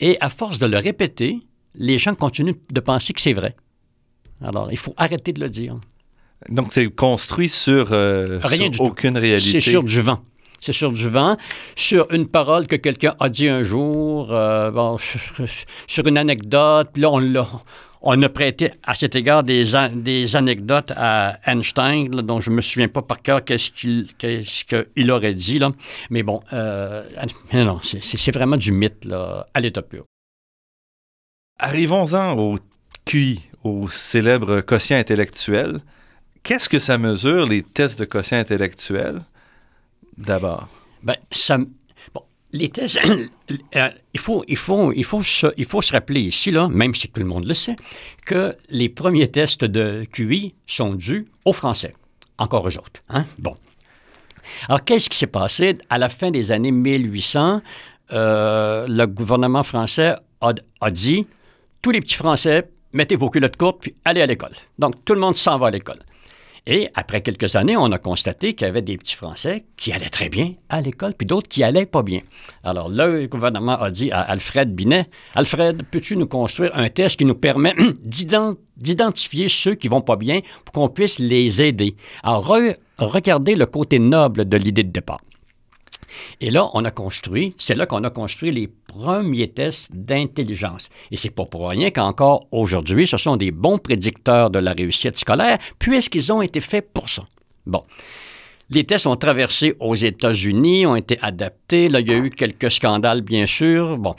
Et 0.00 0.18
à 0.20 0.28
force 0.28 0.58
de 0.58 0.66
le 0.66 0.78
répéter, 0.78 1.38
les 1.76 1.96
gens 1.96 2.14
continuent 2.14 2.56
de 2.70 2.80
penser 2.80 3.12
que 3.12 3.20
c'est 3.20 3.32
vrai. 3.32 3.54
Alors, 4.42 4.72
il 4.72 4.78
faut 4.78 4.94
arrêter 4.96 5.32
de 5.32 5.40
le 5.40 5.48
dire. 5.48 5.76
Donc, 6.48 6.72
c'est 6.72 6.88
construit 6.88 7.48
sur, 7.48 7.92
euh, 7.92 8.40
Rien 8.42 8.56
sur 8.64 8.70
du 8.70 8.78
tout. 8.78 8.84
aucune 8.84 9.16
réalité. 9.16 9.60
C'est 9.60 9.70
sur 9.70 9.84
du 9.84 10.00
vent. 10.00 10.20
C'est 10.60 10.72
sur 10.72 10.90
du 10.90 11.08
vent, 11.08 11.36
sur 11.76 12.12
une 12.12 12.26
parole 12.26 12.66
que 12.66 12.76
quelqu'un 12.76 13.14
a 13.20 13.28
dit 13.28 13.48
un 13.48 13.62
jour, 13.62 14.32
euh, 14.32 14.72
bon, 14.72 14.96
sur 15.86 16.06
une 16.06 16.18
anecdote, 16.18 16.88
puis 16.92 17.02
là, 17.02 17.10
on 17.10 17.18
l'a. 17.18 17.46
On 18.02 18.20
a 18.22 18.28
prêté 18.30 18.70
à 18.84 18.94
cet 18.94 19.14
égard 19.14 19.42
des, 19.42 19.76
an- 19.76 19.90
des 19.94 20.34
anecdotes 20.34 20.90
à 20.96 21.38
Einstein, 21.44 22.14
là, 22.14 22.22
dont 22.22 22.40
je 22.40 22.48
ne 22.50 22.56
me 22.56 22.60
souviens 22.62 22.88
pas 22.88 23.02
par 23.02 23.20
cœur 23.20 23.44
qu'est-ce 23.44 23.70
qu'il 23.70 24.06
qu'est-ce 24.16 24.64
qu'il 24.64 25.10
aurait 25.10 25.34
dit. 25.34 25.58
Là. 25.58 25.70
Mais 26.08 26.22
bon, 26.22 26.40
euh, 26.54 27.04
non, 27.52 27.64
non, 27.66 27.80
c'est- 27.82 28.30
vraiment 28.32 28.56
du 28.56 28.72
mythe 28.72 29.04
là, 29.04 29.46
à 29.52 29.60
l'état 29.60 29.82
pur. 29.82 30.04
Arrivons-en 31.58 32.38
au 32.38 32.58
QI, 33.04 33.40
au 33.64 33.88
célèbre 33.88 34.60
quotient 34.62 34.96
intellectuel. 34.98 35.80
Qu'est-ce 36.42 36.68
que 36.70 36.78
ça 36.78 36.96
mesure, 36.96 37.46
les 37.46 37.62
tests 37.62 37.98
de 38.00 38.04
quotient 38.06 38.38
intellectuel? 38.38 39.20
d'abord? 40.16 40.68
Ben, 41.02 41.16
ça, 41.32 41.58
les 42.52 42.68
tests, 42.68 43.00
euh, 43.76 43.88
il, 44.12 44.20
faut, 44.20 44.44
il, 44.48 44.56
faut, 44.56 44.92
il, 44.92 45.04
faut 45.04 45.22
se, 45.22 45.46
il 45.56 45.64
faut 45.64 45.82
se 45.82 45.92
rappeler 45.92 46.20
ici, 46.20 46.50
là, 46.50 46.68
même 46.68 46.94
si 46.94 47.08
tout 47.08 47.20
le 47.20 47.26
monde 47.26 47.46
le 47.46 47.54
sait, 47.54 47.76
que 48.26 48.56
les 48.68 48.88
premiers 48.88 49.28
tests 49.28 49.64
de 49.64 50.04
QI 50.12 50.54
sont 50.66 50.94
dus 50.94 51.26
aux 51.44 51.52
Français, 51.52 51.94
encore 52.38 52.64
aux 52.64 52.76
autres. 52.76 53.02
Hein? 53.08 53.24
Bon. 53.38 53.56
Alors, 54.68 54.84
qu'est-ce 54.84 55.08
qui 55.08 55.16
s'est 55.16 55.26
passé? 55.26 55.78
À 55.88 55.98
la 55.98 56.08
fin 56.08 56.30
des 56.30 56.50
années 56.52 56.72
1800, 56.72 57.62
euh, 58.12 58.86
le 58.88 59.06
gouvernement 59.06 59.62
français 59.62 60.14
a, 60.40 60.52
a 60.80 60.90
dit 60.90 61.26
tous 61.82 61.92
les 61.92 62.00
petits 62.00 62.16
Français, 62.16 62.68
mettez 62.92 63.16
vos 63.16 63.30
culottes 63.30 63.56
courtes 63.56 63.78
puis 63.80 63.94
allez 64.04 64.20
à 64.20 64.26
l'école. 64.26 64.52
Donc, 64.78 65.04
tout 65.04 65.14
le 65.14 65.20
monde 65.20 65.36
s'en 65.36 65.58
va 65.58 65.68
à 65.68 65.70
l'école. 65.70 66.00
Et 66.66 66.88
après 66.94 67.20
quelques 67.22 67.56
années, 67.56 67.76
on 67.76 67.90
a 67.92 67.98
constaté 67.98 68.54
qu'il 68.54 68.66
y 68.66 68.70
avait 68.70 68.82
des 68.82 68.96
petits 68.98 69.16
Français 69.16 69.64
qui 69.76 69.92
allaient 69.92 70.08
très 70.10 70.28
bien 70.28 70.54
à 70.68 70.80
l'école, 70.80 71.14
puis 71.14 71.26
d'autres 71.26 71.48
qui 71.48 71.62
allaient 71.64 71.86
pas 71.86 72.02
bien. 72.02 72.20
Alors 72.64 72.88
le 72.88 73.26
gouvernement 73.26 73.78
a 73.80 73.90
dit 73.90 74.10
à 74.12 74.20
Alfred 74.20 74.74
Binet, 74.74 75.06
Alfred, 75.34 75.82
peux-tu 75.90 76.16
nous 76.16 76.26
construire 76.26 76.70
un 76.74 76.88
test 76.88 77.18
qui 77.18 77.24
nous 77.24 77.34
permet 77.34 77.74
d'ident- 78.04 78.56
d'identifier 78.76 79.48
ceux 79.48 79.74
qui 79.74 79.88
vont 79.88 80.02
pas 80.02 80.16
bien 80.16 80.40
pour 80.64 80.72
qu'on 80.72 80.88
puisse 80.88 81.18
les 81.18 81.62
aider? 81.62 81.96
Alors 82.22 82.46
re- 82.48 82.76
regardez 82.98 83.54
le 83.54 83.66
côté 83.66 83.98
noble 83.98 84.48
de 84.48 84.56
l'idée 84.56 84.84
de 84.84 84.90
départ. 84.92 85.20
Et 86.40 86.50
là, 86.50 86.68
on 86.74 86.84
a 86.84 86.90
construit, 86.90 87.54
c'est 87.58 87.74
là 87.74 87.86
qu'on 87.86 88.04
a 88.04 88.10
construit 88.10 88.50
les 88.50 88.68
premiers 88.68 89.48
tests 89.48 89.90
d'intelligence. 89.92 90.88
Et 91.10 91.16
c'est 91.16 91.30
pas 91.30 91.44
pour 91.44 91.68
rien 91.68 91.90
qu'encore 91.90 92.46
aujourd'hui, 92.52 93.06
ce 93.06 93.16
sont 93.16 93.36
des 93.36 93.50
bons 93.50 93.78
prédicteurs 93.78 94.50
de 94.50 94.58
la 94.58 94.72
réussite 94.72 95.16
scolaire, 95.16 95.58
puisqu'ils 95.78 96.32
ont 96.32 96.42
été 96.42 96.60
faits 96.60 96.92
pour 96.92 97.08
ça. 97.08 97.22
Bon. 97.66 97.84
Les 98.70 98.84
tests 98.84 99.06
ont 99.06 99.16
traversé 99.16 99.74
aux 99.80 99.96
États-Unis, 99.96 100.86
ont 100.86 100.94
été 100.94 101.18
adaptés. 101.22 101.88
Là, 101.88 102.00
il 102.00 102.08
y 102.08 102.14
a 102.14 102.16
eu 102.16 102.30
quelques 102.30 102.70
scandales, 102.70 103.22
bien 103.22 103.46
sûr. 103.46 103.98
Bon. 103.98 104.14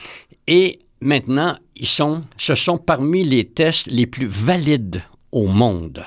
Et 0.45 0.79
maintenant, 0.99 1.57
ils 1.77 1.87
sont, 1.87 2.23
ce 2.35 2.53
sont 2.53 2.77
parmi 2.77 3.23
les 3.23 3.45
tests 3.45 3.89
les 3.89 4.07
plus 4.07 4.27
valides 4.27 5.03
au 5.31 5.47
monde. 5.47 6.03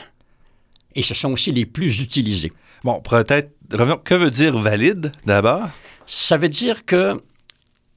Et 0.95 1.03
ce 1.03 1.15
sont 1.15 1.33
aussi 1.33 1.53
les 1.53 1.65
plus 1.65 2.01
utilisés. 2.01 2.53
Bon, 2.85 3.01
peut-être, 3.01 3.51
revenons, 3.73 3.99
que 3.99 4.15
veut 4.15 4.31
dire 4.31 4.59
valide 4.59 5.13
d'abord? 5.25 5.69
Ça 6.07 6.37
veut 6.37 6.49
dire 6.49 6.85
que, 6.85 7.21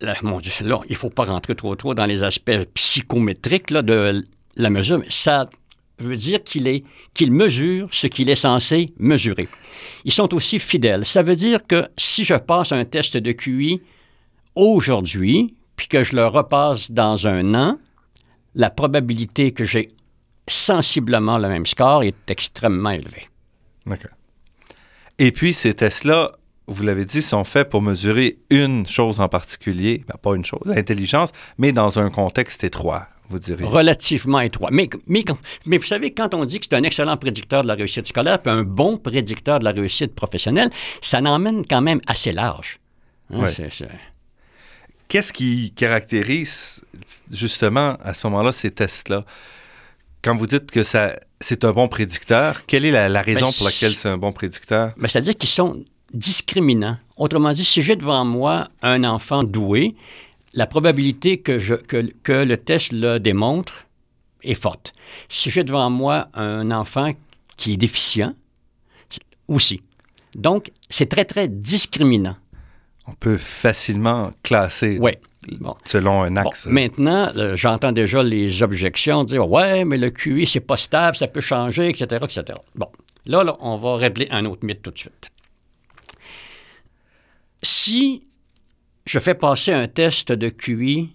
là, 0.01 0.15
mon 0.21 0.39
Dieu, 0.39 0.51
là, 0.61 0.79
il 0.85 0.93
ne 0.93 0.97
faut 0.97 1.09
pas 1.09 1.25
rentrer 1.25 1.55
trop 1.55 1.75
trop 1.75 1.93
dans 1.93 2.05
les 2.05 2.23
aspects 2.23 2.65
psychométriques 2.73 3.69
là, 3.69 3.81
de 3.81 4.23
la 4.55 4.69
mesure, 4.69 4.99
mais 4.99 5.09
ça 5.09 5.49
veut 5.99 6.15
dire 6.15 6.43
qu'il 6.43 6.67
est 6.67 6.83
qu'il 7.13 7.31
mesure 7.31 7.87
ce 7.91 8.07
qu'il 8.07 8.29
est 8.29 8.35
censé 8.35 8.93
mesurer. 8.99 9.49
Ils 10.05 10.11
sont 10.11 10.33
aussi 10.33 10.59
fidèles. 10.59 11.05
Ça 11.05 11.23
veut 11.23 11.35
dire 11.35 11.65
que 11.65 11.87
si 11.97 12.23
je 12.23 12.35
passe 12.35 12.71
un 12.71 12.85
test 12.85 13.17
de 13.17 13.31
QI 13.31 13.81
aujourd'hui, 14.55 15.55
puis 15.75 15.87
que 15.87 16.03
je 16.03 16.15
le 16.15 16.27
repasse 16.27 16.91
dans 16.91 17.27
un 17.27 17.53
an, 17.55 17.79
la 18.55 18.69
probabilité 18.69 19.51
que 19.51 19.63
j'ai 19.63 19.89
sensiblement 20.47 21.37
le 21.37 21.47
même 21.47 21.65
score 21.65 22.03
est 22.03 22.29
extrêmement 22.29 22.91
élevée. 22.91 23.27
D'accord. 23.85 24.16
Et 25.19 25.31
puis, 25.31 25.53
ces 25.53 25.73
tests-là, 25.73 26.31
vous 26.67 26.83
l'avez 26.83 27.05
dit, 27.05 27.21
sont 27.21 27.43
faits 27.43 27.69
pour 27.69 27.81
mesurer 27.81 28.37
une 28.49 28.85
chose 28.85 29.19
en 29.19 29.29
particulier, 29.29 30.03
ben, 30.07 30.15
pas 30.21 30.35
une 30.35 30.45
chose, 30.45 30.61
l'intelligence, 30.65 31.31
mais 31.57 31.71
dans 31.71 31.97
un 31.99 32.09
contexte 32.09 32.63
étroit, 32.63 33.07
vous 33.29 33.39
direz. 33.39 33.63
relativement 33.65 34.39
étroit. 34.41 34.69
Mais, 34.71 34.89
mais, 35.07 35.23
mais 35.65 35.77
vous 35.77 35.85
savez, 35.85 36.11
quand 36.13 36.33
on 36.33 36.45
dit 36.45 36.59
que 36.59 36.67
c'est 36.69 36.75
un 36.75 36.83
excellent 36.83 37.17
prédicteur 37.17 37.63
de 37.63 37.67
la 37.67 37.73
réussite 37.75 38.07
scolaire, 38.07 38.41
puis 38.41 38.51
un 38.51 38.63
bon 38.63 38.97
prédicteur 38.97 39.59
de 39.59 39.63
la 39.63 39.71
réussite 39.71 40.13
professionnelle, 40.13 40.69
ça 41.01 41.19
n'emmène 41.21 41.65
quand 41.65 41.81
même 41.81 42.01
assez 42.07 42.31
large. 42.31 42.79
Hein, 43.33 43.47
c'est- 43.47 43.69
c'est- 43.71 43.87
Qu'est-ce 45.09 45.31
qui 45.31 45.71
caractérise 45.71 46.83
justement 47.31 47.95
à 48.03 48.13
ce 48.13 48.27
moment-là 48.27 48.51
ces 48.51 48.71
tests-là? 48.71 49.23
Quand 50.23 50.35
vous 50.35 50.47
dites 50.47 50.71
que 50.71 50.83
ça, 50.83 51.19
c'est 51.41 51.63
un 51.63 51.71
bon 51.71 51.87
prédicteur, 51.87 52.65
quelle 52.65 52.85
est 52.85 52.91
la, 52.91 53.09
la 53.09 53.21
raison 53.21 53.45
Ben, 53.45 53.51
pour 53.57 53.65
laquelle 53.65 53.95
c'est 53.95 54.09
un 54.09 54.17
bon 54.17 54.31
prédicteur? 54.31 54.93
Ben, 54.97 55.07
C'est-à-dire 55.07 55.37
qu'ils 55.37 55.49
sont 55.49 55.83
discriminants. 56.13 56.97
Autrement 57.17 57.51
dit, 57.51 57.65
si 57.65 57.81
j'ai 57.81 57.95
devant 57.95 58.25
moi 58.25 58.69
un 58.81 59.03
enfant 59.03 59.43
doué, 59.43 59.95
la 60.53 60.67
probabilité 60.67 61.37
que, 61.37 61.59
je, 61.59 61.75
que, 61.75 62.09
que 62.23 62.31
le 62.31 62.57
test 62.57 62.91
le 62.91 63.19
démontre 63.19 63.85
est 64.43 64.55
forte. 64.55 64.93
Si 65.29 65.49
j'ai 65.49 65.63
devant 65.63 65.89
moi 65.89 66.29
un 66.33 66.71
enfant 66.71 67.11
qui 67.57 67.73
est 67.73 67.77
déficient, 67.77 68.33
aussi. 69.47 69.81
Donc, 70.35 70.71
c'est 70.89 71.07
très, 71.07 71.25
très 71.25 71.47
discriminant. 71.47 72.35
On 73.07 73.13
peut 73.13 73.37
facilement 73.37 74.33
classer 74.43 74.97
Oui. 74.99 75.13
Bon. 75.61 75.75
selon 75.85 76.23
un 76.23 76.31
Bon, 76.31 76.41
axe. 76.49 76.65
maintenant, 76.65 77.31
euh, 77.37 77.55
j'entends 77.55 77.93
déjà 77.93 78.21
les 78.21 78.63
objections 78.63 79.23
dire 79.23 79.49
Ouais, 79.49 79.85
mais 79.85 79.97
le 79.97 80.09
QI, 80.09 80.45
c'est 80.45 80.59
pas 80.59 80.75
stable, 80.75 81.15
ça 81.15 81.27
peut 81.27 81.39
changer, 81.39 81.87
etc., 81.87 82.05
etc. 82.23 82.43
Bon, 82.75 82.89
là, 83.25 83.43
là, 83.45 83.55
on 83.61 83.77
va 83.77 83.95
régler 83.95 84.27
un 84.29 84.43
autre 84.45 84.65
mythe 84.65 84.81
tout 84.81 84.91
de 84.91 84.97
suite. 84.97 85.29
Si 87.63 88.23
je 89.05 89.19
fais 89.19 89.35
passer 89.35 89.71
un 89.71 89.87
test 89.87 90.31
de 90.31 90.49
QI 90.49 91.09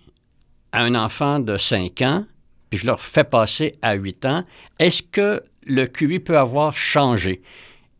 à 0.72 0.82
un 0.82 0.94
enfant 0.94 1.38
de 1.38 1.56
5 1.58 2.00
ans, 2.02 2.24
puis 2.70 2.78
je 2.80 2.86
leur 2.86 3.00
fais 3.00 3.24
passer 3.24 3.74
à 3.82 3.94
8 3.94 4.24
ans, 4.24 4.44
est-ce 4.78 5.02
que 5.02 5.42
le 5.66 5.86
QI 5.86 6.18
peut 6.20 6.38
avoir 6.38 6.74
changé? 6.74 7.42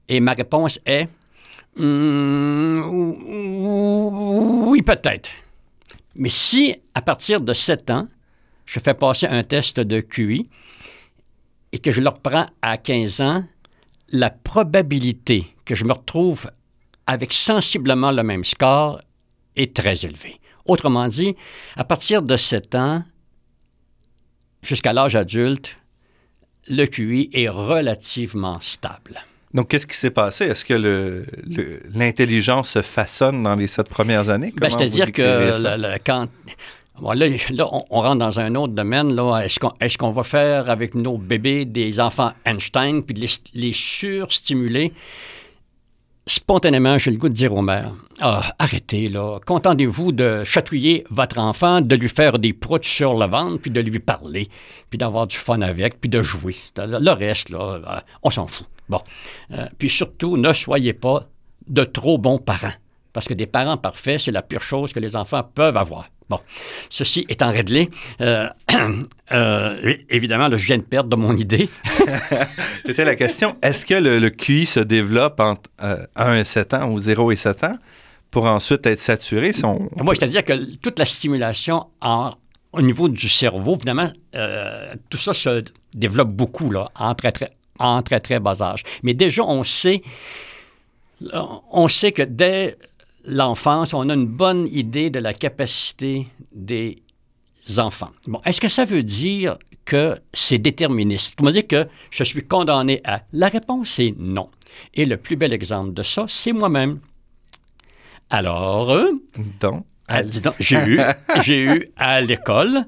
Et 0.09 0.19
ma 0.21 0.33
réponse 0.33 0.81
est 0.87 1.09
Hmm, 1.77 2.83
oui, 4.69 4.83
peut-être. 4.83 5.31
Mais 6.15 6.29
si, 6.29 6.77
à 6.95 7.01
partir 7.01 7.41
de 7.41 7.53
7 7.53 7.91
ans, 7.91 8.09
je 8.67 8.79
fais 8.81 8.95
passer 8.95 9.27
un 9.27 9.43
test 9.43 9.81
de 9.81 10.01
QI 10.01 10.49
et 11.73 11.79
que 11.79 11.91
je 11.91 12.01
le 12.01 12.09
reprends 12.09 12.47
à 12.61 12.77
15 12.77 13.21
ans, 13.23 13.45
la 14.11 14.31
probabilité 14.31 15.47
que 15.65 15.75
je 15.75 15.85
me 15.85 15.93
retrouve 15.93 16.51
avec 17.07 17.33
sensiblement 17.33 18.13
le 18.13 18.23
même 18.23 18.45
score 18.45 19.01
est 19.57 19.75
très 19.75 20.05
élevée. 20.05 20.39
Autrement 20.67 21.09
dit, 21.09 21.35
à 21.77 21.85
partir 21.85 22.23
de 22.23 22.37
7 22.37 22.75
ans 22.75 23.05
jusqu'à 24.63 24.93
l'âge 24.93 25.17
adulte, 25.17 25.79
le 26.69 26.87
QI 26.87 27.31
est 27.33 27.49
relativement 27.49 28.61
stable. 28.61 29.21
Donc, 29.55 29.69
qu'est-ce 29.69 29.87
qui 29.87 29.97
s'est 29.97 30.11
passé? 30.11 30.45
Est-ce 30.45 30.65
que 30.65 31.25
l'intelligence 31.95 32.71
se 32.71 32.83
façonne 32.83 33.43
dans 33.43 33.55
les 33.55 33.67
sept 33.67 33.89
premières 33.89 34.29
années? 34.29 34.53
Ben, 34.57 34.71
C'est-à-dire 34.71 35.13
que 35.13 35.23
le- 35.23 35.77
le- 35.77 35.99
quand. 36.05 36.27
Bon, 37.01 37.13
là, 37.13 37.27
là, 37.29 37.69
on, 37.73 37.83
on 37.91 38.01
rentre 38.01 38.19
dans 38.19 38.39
un 38.39 38.55
autre 38.55 38.73
domaine. 38.75 39.11
Est-ce, 39.43 39.59
qu'on, 39.59 39.73
qu'on 39.99 40.11
va 40.13 40.23
faire 40.23 40.71
avec 40.71 40.95
nos 40.95 41.19
bébés 41.19 41.65
des 41.65 42.01
enfants 42.01 42.33
Einstein 42.45 43.03
puis 43.03 43.15
les, 43.15 43.29
les 43.55 43.73
surstimuler? 43.73 44.93
Spontanément, 46.27 46.99
j'ai 46.99 47.11
le 47.11 47.17
goût 47.17 47.29
de 47.29 47.35
dire 47.35 47.53
aux 47.53 47.63
mères 47.63 47.93
ah, 48.21 48.55
arrêtez, 48.61 49.09
là. 49.09 49.41
Contentez-vous 49.45 50.13
de 50.13 50.45
chatouiller 50.45 51.05
votre 51.11 51.39
enfant, 51.39 51.81
de 51.81 51.97
lui 51.97 52.09
faire 52.09 52.39
des 52.39 52.53
proutes 52.53 52.85
sur 52.85 53.15
le 53.15 53.27
ventre, 53.27 53.61
puis 53.61 53.71
de 53.73 53.81
lui 53.81 53.99
parler, 53.99 54.49
puis 54.89 54.99
d'avoir 54.99 55.27
du 55.27 55.37
fun 55.37 55.61
avec, 55.61 56.01
puis 56.01 56.09
de 56.09 56.23
jouer. 56.23 56.55
Le 56.77 57.01
le 57.01 57.11
reste, 57.11 57.49
là, 57.51 57.59
euh, 57.85 58.01
on 58.23 58.31
s'en 58.31 58.47
fout. 58.47 58.67
Bon. 58.89 59.01
Euh, 59.53 59.67
puis 59.79 59.89
surtout, 59.89 60.37
ne 60.37 60.53
soyez 60.53 60.93
pas 60.93 61.29
de 61.69 61.85
trop 61.85 62.19
bons 62.19 62.39
parents. 62.39 62.73
Parce 63.13 63.29
que 63.29 63.35
des 63.35 63.47
parents 63.47 63.77
parfaits, 63.77 64.21
c'est 64.21 64.31
la 64.33 64.43
pire 64.43 64.63
chose 64.63 64.93
que 64.93 65.01
les 65.01 65.17
enfants 65.17 65.43
peuvent 65.55 65.77
avoir. 65.77 66.09
Bon, 66.31 66.41
ceci 66.89 67.27
étant 67.29 67.51
réglé, 67.51 67.91
euh, 68.23 68.49
euh, 69.33 69.95
évidemment, 70.09 70.49
là, 70.49 70.57
je 70.57 70.65
viens 70.65 70.79
de 70.79 70.83
perdre 70.83 71.11
de 71.11 71.17
mon 71.17 71.37
idée. 71.37 71.69
C'était 72.87 73.05
la 73.05 73.15
question. 73.17 73.57
Est-ce 73.63 73.85
que 73.87 73.95
le, 73.95 74.19
le 74.19 74.31
QI 74.31 74.67
se 74.67 74.81
développe 74.81 75.41
entre 75.41 75.71
euh, 75.83 76.05
1 76.17 76.37
et 76.37 76.45
7 76.45 76.75
ans 76.75 76.91
ou 76.91 76.99
0 76.99 77.33
et 77.33 77.37
7 77.37 77.65
ans 77.65 77.79
pour 78.31 78.47
ensuite 78.47 78.87
être 78.87 79.01
saturé? 79.01 79.53
Si 79.53 79.65
on- 79.65 79.89
Moi, 79.97 80.15
c'est-à-dire 80.15 80.45
que 80.45 80.77
toute 80.77 80.99
la 80.99 81.05
stimulation 81.05 81.87
en- 82.01 82.33
au 82.73 82.81
niveau 82.81 83.09
du 83.11 83.29
cerveau, 83.29 83.75
évidemment, 83.77 84.11
euh, 84.35 84.95
tout 85.11 85.19
ça 85.19 85.35
se 85.35 85.63
développe 85.95 86.31
beaucoup 86.31 86.71
là, 86.71 86.89
en 86.95 87.15
très, 87.15 87.33
très, 87.33 87.51
en 87.79 88.03
très, 88.03 88.21
très 88.21 88.41
bas 88.41 88.63
âge. 88.63 88.83
Mais 89.03 89.15
déjà, 89.15 89.43
on 89.43 89.63
sait, 89.63 90.03
on 91.71 91.89
sait 91.89 92.13
que 92.13 92.23
dès 92.23 92.77
l'enfance, 93.25 93.95
on 93.95 94.09
a 94.09 94.15
une 94.15 94.27
bonne 94.27 94.67
idée 94.69 95.11
de 95.11 95.19
la 95.19 95.35
capacité 95.35 96.27
des 96.53 97.03
enfants. 97.79 98.11
Bon, 98.27 98.41
est-ce 98.45 98.61
que 98.61 98.69
ça 98.69 98.85
veut 98.85 99.03
dire 99.03 99.57
que 99.85 100.17
c'est 100.33 100.59
déterministe? 100.59 101.35
On 101.41 101.51
dire 101.51 101.67
que 101.67 101.87
je 102.11 102.25
suis 102.25 102.43
condamné 102.43 103.01
à. 103.05 103.23
La 103.33 103.49
réponse 103.49 103.99
est 103.99 104.15
non. 104.19 104.51
Et 104.95 105.05
le 105.05 105.17
plus 105.17 105.37
bel 105.37 105.53
exemple 105.53 105.93
de 105.93 106.03
ça, 106.03 106.25
c'est 106.29 106.53
moi-même. 106.53 107.01
Alors, 108.31 108.97
donc, 109.61 109.85
j'ai 110.59 110.79
eu, 110.79 111.01
j'ai 111.43 111.61
eu 111.61 111.93
à 111.97 112.21
l'école 112.21 112.87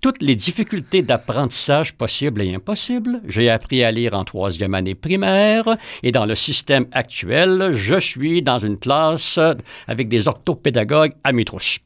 toutes 0.00 0.22
les 0.22 0.34
difficultés 0.34 1.02
d'apprentissage 1.02 1.94
possibles 1.94 2.40
et 2.42 2.54
impossibles. 2.54 3.20
J'ai 3.26 3.50
appris 3.50 3.84
à 3.84 3.90
lire 3.92 4.14
en 4.14 4.24
troisième 4.24 4.74
année 4.74 4.94
primaire 4.94 5.76
et 6.02 6.10
dans 6.12 6.24
le 6.26 6.34
système 6.34 6.86
actuel, 6.92 7.70
je 7.74 7.98
suis 7.98 8.42
dans 8.42 8.58
une 8.58 8.78
classe 8.78 9.38
avec 9.86 10.08
des 10.08 10.26
orthopédagogues 10.28 11.12
à 11.24 11.32
mes 11.32 11.44
trousses. 11.44 11.78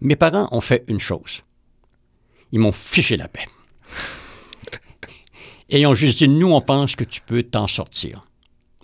Mes 0.00 0.16
parents 0.16 0.48
ont 0.52 0.60
fait 0.60 0.84
une 0.88 1.00
chose. 1.00 1.42
Ils 2.52 2.60
m'ont 2.60 2.72
fiché 2.72 3.16
la 3.16 3.28
paix. 3.28 3.46
Et 5.68 5.80
ils 5.80 5.86
ont 5.86 5.94
juste 5.94 6.18
dit, 6.18 6.28
nous, 6.28 6.52
on 6.52 6.60
pense 6.60 6.94
que 6.94 7.02
tu 7.02 7.20
peux 7.20 7.42
t'en 7.42 7.66
sortir. 7.66 8.24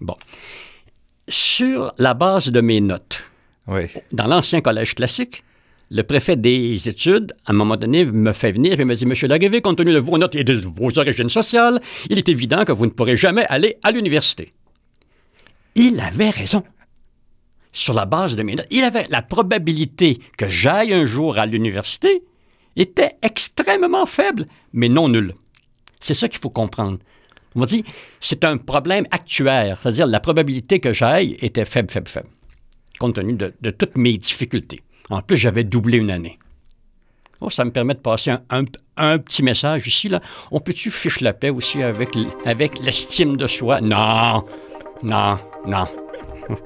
Bon. 0.00 0.16
Sur 1.28 1.94
la 1.98 2.14
base 2.14 2.50
de 2.50 2.60
mes 2.60 2.80
notes, 2.80 3.22
Oui. 3.68 3.82
dans 4.10 4.26
l'ancien 4.26 4.60
collège 4.60 4.96
classique, 4.96 5.44
le 5.92 6.02
préfet 6.04 6.36
des 6.36 6.88
études, 6.88 7.34
à 7.44 7.50
un 7.50 7.54
moment 7.54 7.76
donné, 7.76 8.06
me 8.06 8.32
fait 8.32 8.52
venir 8.52 8.80
et 8.80 8.84
me 8.84 8.94
dit 8.94 9.04
Monsieur 9.04 9.28
Larivé, 9.28 9.60
compte 9.60 9.76
tenu 9.76 9.92
de 9.92 9.98
vos 9.98 10.16
notes 10.16 10.34
et 10.34 10.42
de 10.42 10.54
vos 10.54 10.98
origines 10.98 11.28
sociales, 11.28 11.82
il 12.08 12.16
est 12.16 12.30
évident 12.30 12.64
que 12.64 12.72
vous 12.72 12.86
ne 12.86 12.90
pourrez 12.90 13.16
jamais 13.16 13.44
aller 13.48 13.76
à 13.82 13.90
l'université. 13.90 14.52
Il 15.74 16.00
avait 16.00 16.30
raison. 16.30 16.62
Sur 17.72 17.92
la 17.92 18.06
base 18.06 18.36
de 18.36 18.42
mes 18.42 18.54
notes, 18.54 18.66
il 18.70 18.84
avait 18.84 19.06
la 19.10 19.20
probabilité 19.20 20.18
que 20.38 20.48
j'aille 20.48 20.94
un 20.94 21.04
jour 21.04 21.38
à 21.38 21.44
l'université 21.44 22.22
était 22.74 23.16
extrêmement 23.20 24.06
faible, 24.06 24.46
mais 24.72 24.88
non 24.88 25.10
nulle. 25.10 25.34
C'est 26.00 26.14
ça 26.14 26.28
qu'il 26.28 26.40
faut 26.40 26.50
comprendre. 26.50 26.98
On 27.54 27.60
m'a 27.60 27.66
dit, 27.66 27.84
c'est 28.18 28.46
un 28.46 28.56
problème 28.56 29.04
actuaire, 29.10 29.78
c'est-à-dire 29.82 30.06
la 30.06 30.20
probabilité 30.20 30.80
que 30.80 30.94
j'aille 30.94 31.36
était 31.42 31.66
faible, 31.66 31.90
faible, 31.90 32.08
faible, 32.08 32.28
compte 32.98 33.16
tenu 33.16 33.34
de 33.34 33.70
toutes 33.70 33.96
mes 33.98 34.16
difficultés. 34.16 34.80
En 35.12 35.20
plus, 35.20 35.36
j'avais 35.36 35.62
doublé 35.64 35.98
une 35.98 36.10
année. 36.10 36.38
Oh, 37.40 37.50
ça 37.50 37.64
me 37.64 37.70
permet 37.70 37.94
de 37.94 37.98
passer 37.98 38.30
un, 38.30 38.64
un- 38.96 39.18
petit 39.18 39.42
message 39.42 39.86
ici. 39.86 40.08
Là. 40.08 40.20
On 40.50 40.60
peut-tu 40.60 40.90
fiche 40.90 41.20
la 41.20 41.32
paix 41.32 41.50
aussi 41.50 41.82
avec, 41.82 42.10
avec 42.46 42.78
l'estime 42.82 43.36
de 43.36 43.46
soi? 43.46 43.80
Non, 43.80 44.44
non, 45.02 45.36
non. 45.66 45.86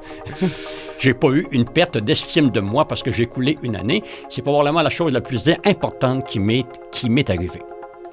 j'ai 0.98 1.14
pas 1.14 1.28
eu 1.30 1.46
une 1.50 1.64
perte 1.64 1.98
d'estime 1.98 2.50
de 2.50 2.60
moi 2.60 2.86
parce 2.86 3.02
que 3.02 3.10
j'ai 3.10 3.26
coulé 3.26 3.56
une 3.62 3.74
année. 3.74 4.04
C'est 4.28 4.42
probablement 4.42 4.82
la 4.82 4.90
chose 4.90 5.12
la 5.12 5.20
plus 5.20 5.48
importante 5.64 6.26
qui 6.28 6.38
m'est, 6.38 6.66
qui 6.92 7.10
m'est 7.10 7.28
arrivée. 7.30 7.62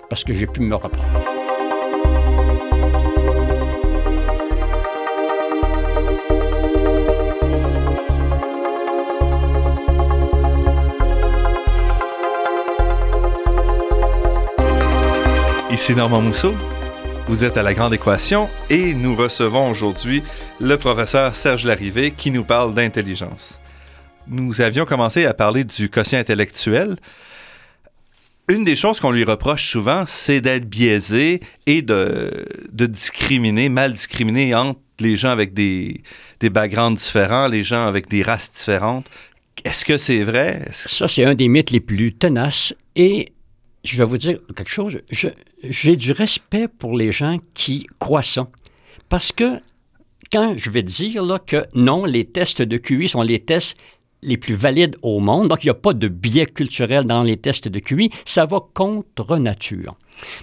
Parce 0.09 0.23
que 0.23 0.33
j'ai 0.33 0.47
pu 0.47 0.61
me 0.61 0.75
reprendre. 0.75 1.42
Ici 15.73 15.95
Normand 15.95 16.21
Mousseau. 16.21 16.53
Vous 17.25 17.43
êtes 17.43 17.57
à 17.57 17.63
La 17.63 17.73
Grande 17.73 17.95
Équation 17.95 18.47
et 18.69 18.93
nous 18.93 19.15
recevons 19.15 19.71
aujourd'hui 19.71 20.21
le 20.59 20.77
professeur 20.77 21.35
Serge 21.35 21.65
Larrivé 21.65 22.11
qui 22.11 22.29
nous 22.29 22.43
parle 22.43 22.75
d'intelligence. 22.75 23.59
Nous 24.27 24.61
avions 24.61 24.85
commencé 24.85 25.25
à 25.25 25.33
parler 25.33 25.63
du 25.63 25.89
quotient 25.89 26.19
intellectuel. 26.19 26.97
Une 28.49 28.63
des 28.63 28.75
choses 28.75 28.99
qu'on 28.99 29.09
lui 29.09 29.23
reproche 29.23 29.67
souvent, 29.67 30.03
c'est 30.05 30.41
d'être 30.41 30.69
biaisé 30.69 31.39
et 31.65 31.81
de, 31.81 32.29
discriminer, 32.71 33.67
mal 33.67 33.93
discriminer 33.93 34.53
entre 34.53 34.79
les 34.99 35.17
gens 35.17 35.31
avec 35.31 35.55
des, 35.55 36.03
des 36.39 36.51
backgrounds 36.51 37.01
différents, 37.01 37.47
les 37.47 37.63
gens 37.63 37.87
avec 37.87 38.07
des 38.09 38.21
races 38.21 38.51
différentes. 38.55 39.07
Est-ce 39.65 39.85
que 39.85 39.97
c'est 39.97 40.21
vrai? 40.21 40.67
Ça, 40.71 41.07
c'est 41.07 41.25
un 41.25 41.33
des 41.33 41.47
mythes 41.47 41.71
les 41.71 41.79
plus 41.79 42.13
tenaces. 42.13 42.75
Et 42.95 43.33
je 43.83 43.97
vais 43.97 44.05
vous 44.05 44.19
dire 44.19 44.37
quelque 44.55 44.69
chose. 44.69 44.99
J'ai 45.63 45.95
du 45.95 46.11
respect 46.11 46.67
pour 46.67 46.95
les 46.97 47.11
gens 47.11 47.37
qui 47.53 47.87
croient 47.99 48.23
ça. 48.23 48.47
Parce 49.09 49.31
que 49.31 49.59
quand 50.31 50.55
je 50.57 50.69
vais 50.69 50.83
dire 50.83 51.23
là, 51.23 51.39
que 51.39 51.63
non, 51.73 52.05
les 52.05 52.25
tests 52.25 52.61
de 52.61 52.77
QI 52.77 53.07
sont 53.07 53.21
les 53.21 53.39
tests 53.39 53.77
les 54.21 54.37
plus 54.37 54.55
valides 54.55 54.95
au 55.01 55.19
monde, 55.19 55.49
donc 55.49 55.63
il 55.63 55.67
n'y 55.67 55.71
a 55.71 55.75
pas 55.75 55.93
de 55.93 56.07
biais 56.07 56.45
culturel 56.45 57.03
dans 57.05 57.23
les 57.23 57.37
tests 57.37 57.67
de 57.67 57.79
QI, 57.79 58.09
ça 58.25 58.45
va 58.45 58.61
contre 58.73 59.37
nature. 59.37 59.95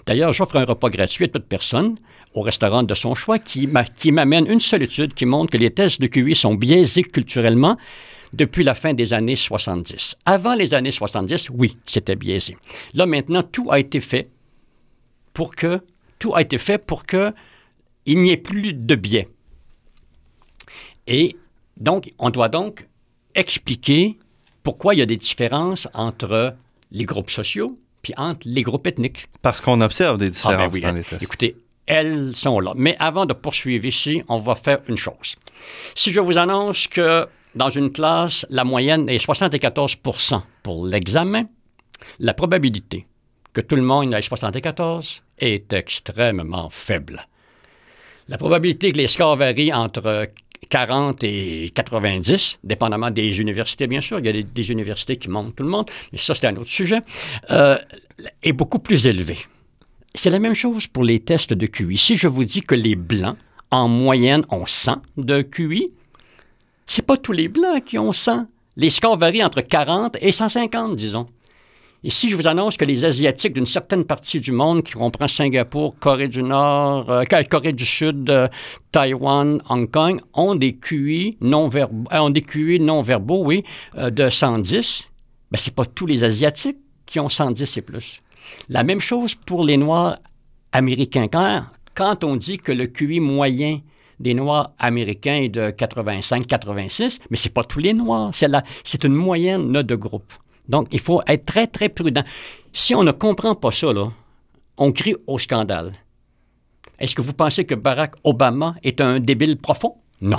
D'ailleurs, 0.06 0.32
j'offre 0.32 0.56
un 0.56 0.64
repas 0.64 0.90
gratuit 0.90 1.24
à 1.24 1.28
toute 1.28 1.46
personne 1.46 1.96
au 2.34 2.42
restaurant 2.42 2.82
de 2.82 2.94
son 2.94 3.14
choix 3.14 3.38
qui 3.38 3.66
m'a- 3.66 3.84
qui 3.84 4.12
m'amène 4.12 4.46
une 4.46 4.60
seule 4.60 4.82
étude 4.82 5.14
qui 5.14 5.24
montre 5.26 5.50
que 5.52 5.56
les 5.58 5.70
tests 5.70 6.00
de 6.00 6.06
QI 6.06 6.34
sont 6.34 6.54
biaisés 6.54 7.02
culturellement 7.02 7.76
depuis 8.32 8.62
la 8.62 8.74
fin 8.74 8.92
des 8.94 9.12
années 9.12 9.34
70. 9.34 10.16
Avant 10.26 10.54
les 10.54 10.74
années 10.74 10.92
70, 10.92 11.48
oui, 11.52 11.74
c'était 11.86 12.14
biaisé. 12.16 12.56
Là, 12.94 13.06
maintenant, 13.06 13.42
tout 13.42 13.66
a 13.70 13.80
été 13.80 13.98
fait 14.00 14.28
pour 15.32 15.54
que 15.54 15.80
tout 16.18 16.34
a 16.34 16.42
été 16.42 16.58
fait 16.58 16.78
pour 16.78 17.06
que 17.06 17.32
il 18.06 18.20
n'y 18.22 18.30
ait 18.30 18.36
plus 18.36 18.72
de 18.72 18.94
biais. 18.94 19.28
Et 21.06 21.36
donc, 21.76 22.12
on 22.18 22.30
doit 22.30 22.48
donc 22.48 22.86
expliquer 23.34 24.18
pourquoi 24.62 24.94
il 24.94 24.98
y 24.98 25.02
a 25.02 25.06
des 25.06 25.16
différences 25.16 25.88
entre 25.94 26.54
les 26.92 27.04
groupes 27.04 27.30
sociaux 27.30 27.78
puis 28.02 28.14
entre 28.16 28.40
les 28.46 28.62
groupes 28.62 28.86
ethniques. 28.86 29.28
Parce 29.42 29.60
qu'on 29.60 29.80
observe 29.80 30.16
des 30.18 30.26
Ah, 30.26 30.30
différences 30.30 30.56
ben 30.56 30.70
oui, 30.72 30.80
dans 30.80 30.88
hein. 30.88 30.92
les 30.92 31.04
tests. 31.04 31.22
Écoutez, 31.22 31.56
elles 31.86 32.34
sont 32.34 32.60
là. 32.60 32.72
Mais 32.76 32.96
avant 32.98 33.26
de 33.26 33.34
poursuivre 33.34 33.84
ici, 33.84 34.22
on 34.28 34.38
va 34.38 34.54
faire 34.54 34.78
une 34.88 34.96
chose. 34.96 35.36
Si 35.94 36.10
je 36.10 36.20
vous 36.20 36.38
annonce 36.38 36.86
que 36.86 37.26
dans 37.54 37.68
une 37.68 37.90
classe, 37.90 38.46
la 38.48 38.64
moyenne 38.64 39.08
est 39.08 39.22
74% 39.24 40.40
pour 40.62 40.86
l'examen, 40.86 41.44
la 42.18 42.32
probabilité 42.32 43.06
que 43.52 43.60
tout 43.60 43.76
le 43.76 43.82
monde 43.82 44.14
ait 44.14 44.22
74 44.22 45.22
est 45.38 45.72
extrêmement 45.72 46.68
faible. 46.70 47.26
La 48.28 48.38
probabilité 48.38 48.92
que 48.92 48.98
les 48.98 49.08
scores 49.08 49.36
varient 49.36 49.72
entre 49.72 50.28
40 50.68 51.24
et 51.24 51.72
90, 51.74 52.60
dépendamment 52.62 53.10
des 53.10 53.40
universités, 53.40 53.86
bien 53.86 54.00
sûr. 54.00 54.18
Il 54.20 54.26
y 54.26 54.28
a 54.28 54.42
des, 54.42 54.70
universités 54.70 55.16
qui 55.16 55.28
montent 55.28 55.56
tout 55.56 55.62
le 55.62 55.68
monde, 55.68 55.90
mais 56.12 56.18
ça, 56.18 56.34
c'est 56.34 56.46
un 56.46 56.56
autre 56.56 56.70
sujet, 56.70 57.00
euh, 57.50 57.76
est 58.42 58.52
beaucoup 58.52 58.78
plus 58.78 59.06
élevée. 59.06 59.38
C'est 60.14 60.30
la 60.30 60.38
même 60.38 60.54
chose 60.54 60.86
pour 60.86 61.04
les 61.04 61.20
tests 61.20 61.52
de 61.52 61.66
QI. 61.66 61.96
Si 61.96 62.16
je 62.16 62.28
vous 62.28 62.44
dis 62.44 62.60
que 62.60 62.74
les 62.74 62.94
Blancs, 62.94 63.36
en 63.70 63.88
moyenne, 63.88 64.44
ont 64.50 64.66
100 64.66 65.02
de 65.16 65.42
QI, 65.42 65.92
c'est 66.86 67.02
pas 67.06 67.16
tous 67.16 67.32
les 67.32 67.48
Blancs 67.48 67.84
qui 67.84 67.98
ont 67.98 68.12
100. 68.12 68.46
Les 68.76 68.90
scores 68.90 69.18
varient 69.18 69.44
entre 69.44 69.60
40 69.60 70.16
et 70.20 70.32
150, 70.32 70.96
disons. 70.96 71.26
Et 72.02 72.08
si 72.08 72.30
je 72.30 72.36
vous 72.36 72.48
annonce 72.48 72.78
que 72.78 72.86
les 72.86 73.04
Asiatiques 73.04 73.52
d'une 73.52 73.66
certaine 73.66 74.04
partie 74.04 74.40
du 74.40 74.52
monde, 74.52 74.82
qui 74.82 74.92
comprend 74.92 75.28
Singapour, 75.28 75.94
Corée 75.98 76.28
du 76.28 76.42
Nord, 76.42 77.10
euh, 77.10 77.24
Corée 77.50 77.74
du 77.74 77.84
Sud, 77.84 78.30
euh, 78.30 78.48
Taïwan, 78.90 79.60
Hong 79.68 79.90
Kong, 79.90 80.22
ont 80.32 80.54
des 80.54 80.76
QI 80.76 81.36
non 81.42 81.68
verbaux, 81.68 82.08
ont 82.10 82.30
des 82.30 82.40
QI 82.40 82.80
non 82.80 83.02
verbaux, 83.02 83.52
euh, 83.98 84.08
de 84.08 84.30
110, 84.30 85.10
ben 85.50 85.58
c'est 85.58 85.74
pas 85.74 85.84
tous 85.84 86.06
les 86.06 86.24
Asiatiques 86.24 86.78
qui 87.04 87.20
ont 87.20 87.28
110 87.28 87.76
et 87.76 87.82
plus. 87.82 88.22
La 88.70 88.82
même 88.82 89.00
chose 89.00 89.34
pour 89.34 89.62
les 89.62 89.76
Noirs 89.76 90.18
américains. 90.72 91.26
Quand, 91.94 92.24
on 92.24 92.36
dit 92.36 92.56
que 92.56 92.72
le 92.72 92.86
QI 92.86 93.20
moyen 93.20 93.80
des 94.18 94.32
Noirs 94.32 94.72
américains 94.78 95.36
est 95.36 95.48
de 95.50 95.70
85-86, 95.70 97.18
mais 97.28 97.36
c'est 97.36 97.52
pas 97.52 97.64
tous 97.64 97.78
les 97.78 97.92
Noirs, 97.92 98.30
c'est 98.84 99.04
une 99.04 99.14
moyenne 99.14 99.70
là, 99.70 99.82
de 99.82 99.94
groupe. 99.94 100.32
Donc, 100.70 100.86
il 100.92 101.00
faut 101.00 101.20
être 101.26 101.44
très, 101.44 101.66
très 101.66 101.88
prudent. 101.88 102.22
Si 102.72 102.94
on 102.94 103.02
ne 103.02 103.10
comprend 103.10 103.56
pas 103.56 103.72
ça, 103.72 103.92
là, 103.92 104.12
on 104.78 104.92
crie 104.92 105.16
au 105.26 105.36
scandale. 105.36 105.94
Est-ce 107.00 107.16
que 107.16 107.22
vous 107.22 107.32
pensez 107.32 107.64
que 107.64 107.74
Barack 107.74 108.14
Obama 108.22 108.76
est 108.84 109.00
un 109.00 109.18
débile 109.18 109.56
profond? 109.56 109.96
Non. 110.20 110.38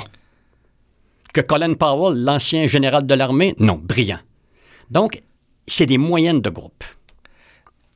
Que 1.33 1.41
Colin 1.41 1.73
Powell, 1.73 2.23
l'ancien 2.23 2.65
général 2.65 3.05
de 3.05 3.13
l'armée? 3.13 3.55
Non, 3.59 3.75
brillant. 3.75 4.19
Donc, 4.89 5.21
c'est 5.67 5.85
des 5.85 5.97
moyennes 5.97 6.41
de 6.41 6.49
groupe. 6.49 6.83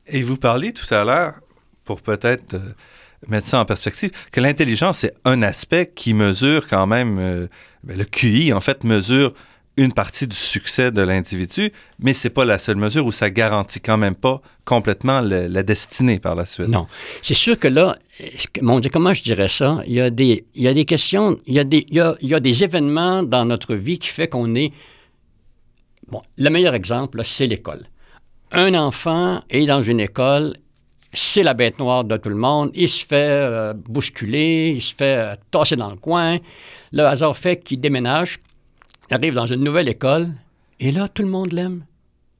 Et 0.06 0.22
vous 0.22 0.36
parliez 0.36 0.74
tout 0.74 0.92
à 0.94 1.04
l'heure, 1.04 1.34
pour 1.84 2.02
peut-être 2.02 2.54
euh, 2.54 2.74
mettre 3.28 3.46
ça 3.46 3.60
en 3.60 3.64
perspective, 3.64 4.10
que 4.30 4.40
l'intelligence, 4.40 4.98
c'est 4.98 5.14
un 5.24 5.40
aspect 5.40 5.90
qui 5.94 6.12
mesure 6.12 6.68
quand 6.68 6.86
même, 6.86 7.18
euh, 7.18 7.48
ben, 7.82 7.96
le 7.96 8.04
QI, 8.04 8.52
en 8.52 8.60
fait, 8.60 8.84
mesure 8.84 9.32
une 9.76 9.92
partie 9.92 10.26
du 10.26 10.36
succès 10.36 10.90
de 10.90 11.02
l'individu, 11.02 11.72
mais 11.98 12.12
c'est 12.12 12.30
pas 12.30 12.44
la 12.44 12.58
seule 12.58 12.76
mesure 12.76 13.04
où 13.04 13.12
ça 13.12 13.28
garantit 13.28 13.80
quand 13.80 13.98
même 13.98 14.14
pas 14.14 14.40
complètement 14.64 15.20
la 15.20 15.62
destinée 15.62 16.18
par 16.18 16.34
la 16.34 16.46
suite. 16.46 16.68
Non. 16.68 16.86
C'est 17.20 17.34
sûr 17.34 17.58
que 17.58 17.68
là, 17.68 17.96
comment 18.54 19.14
je 19.14 19.22
dirais 19.22 19.48
ça? 19.48 19.82
Il 19.86 19.92
y 19.92 20.00
a 20.00 20.10
des, 20.10 20.44
questions, 20.86 21.38
il 21.46 21.54
y 21.54 21.60
a 21.60 22.40
des, 22.40 22.64
événements 22.64 23.22
dans 23.22 23.44
notre 23.44 23.74
vie 23.74 23.98
qui 23.98 24.08
fait 24.08 24.28
qu'on 24.28 24.54
est... 24.54 24.72
Bon, 26.08 26.22
le 26.38 26.48
meilleur 26.50 26.74
exemple, 26.74 27.22
c'est 27.24 27.46
l'école. 27.46 27.86
Un 28.52 28.74
enfant 28.74 29.42
est 29.50 29.66
dans 29.66 29.82
une 29.82 30.00
école, 30.00 30.54
c'est 31.12 31.42
la 31.42 31.52
bête 31.52 31.78
noire 31.78 32.04
de 32.04 32.16
tout 32.16 32.28
le 32.28 32.36
monde, 32.36 32.70
il 32.74 32.88
se 32.88 33.04
fait 33.04 33.14
euh, 33.14 33.74
bousculer, 33.74 34.72
il 34.76 34.80
se 34.80 34.94
fait 34.94 35.16
euh, 35.16 35.34
tasser 35.50 35.76
dans 35.76 35.90
le 35.90 35.96
coin. 35.96 36.38
Le 36.92 37.02
hasard 37.04 37.36
fait 37.36 37.56
qu'il 37.56 37.80
déménage, 37.80 38.38
il 39.10 39.14
arrive 39.14 39.34
dans 39.34 39.46
une 39.46 39.62
nouvelle 39.62 39.88
école, 39.88 40.32
et 40.80 40.90
là, 40.90 41.08
tout 41.08 41.22
le 41.22 41.28
monde 41.28 41.52
l'aime. 41.52 41.84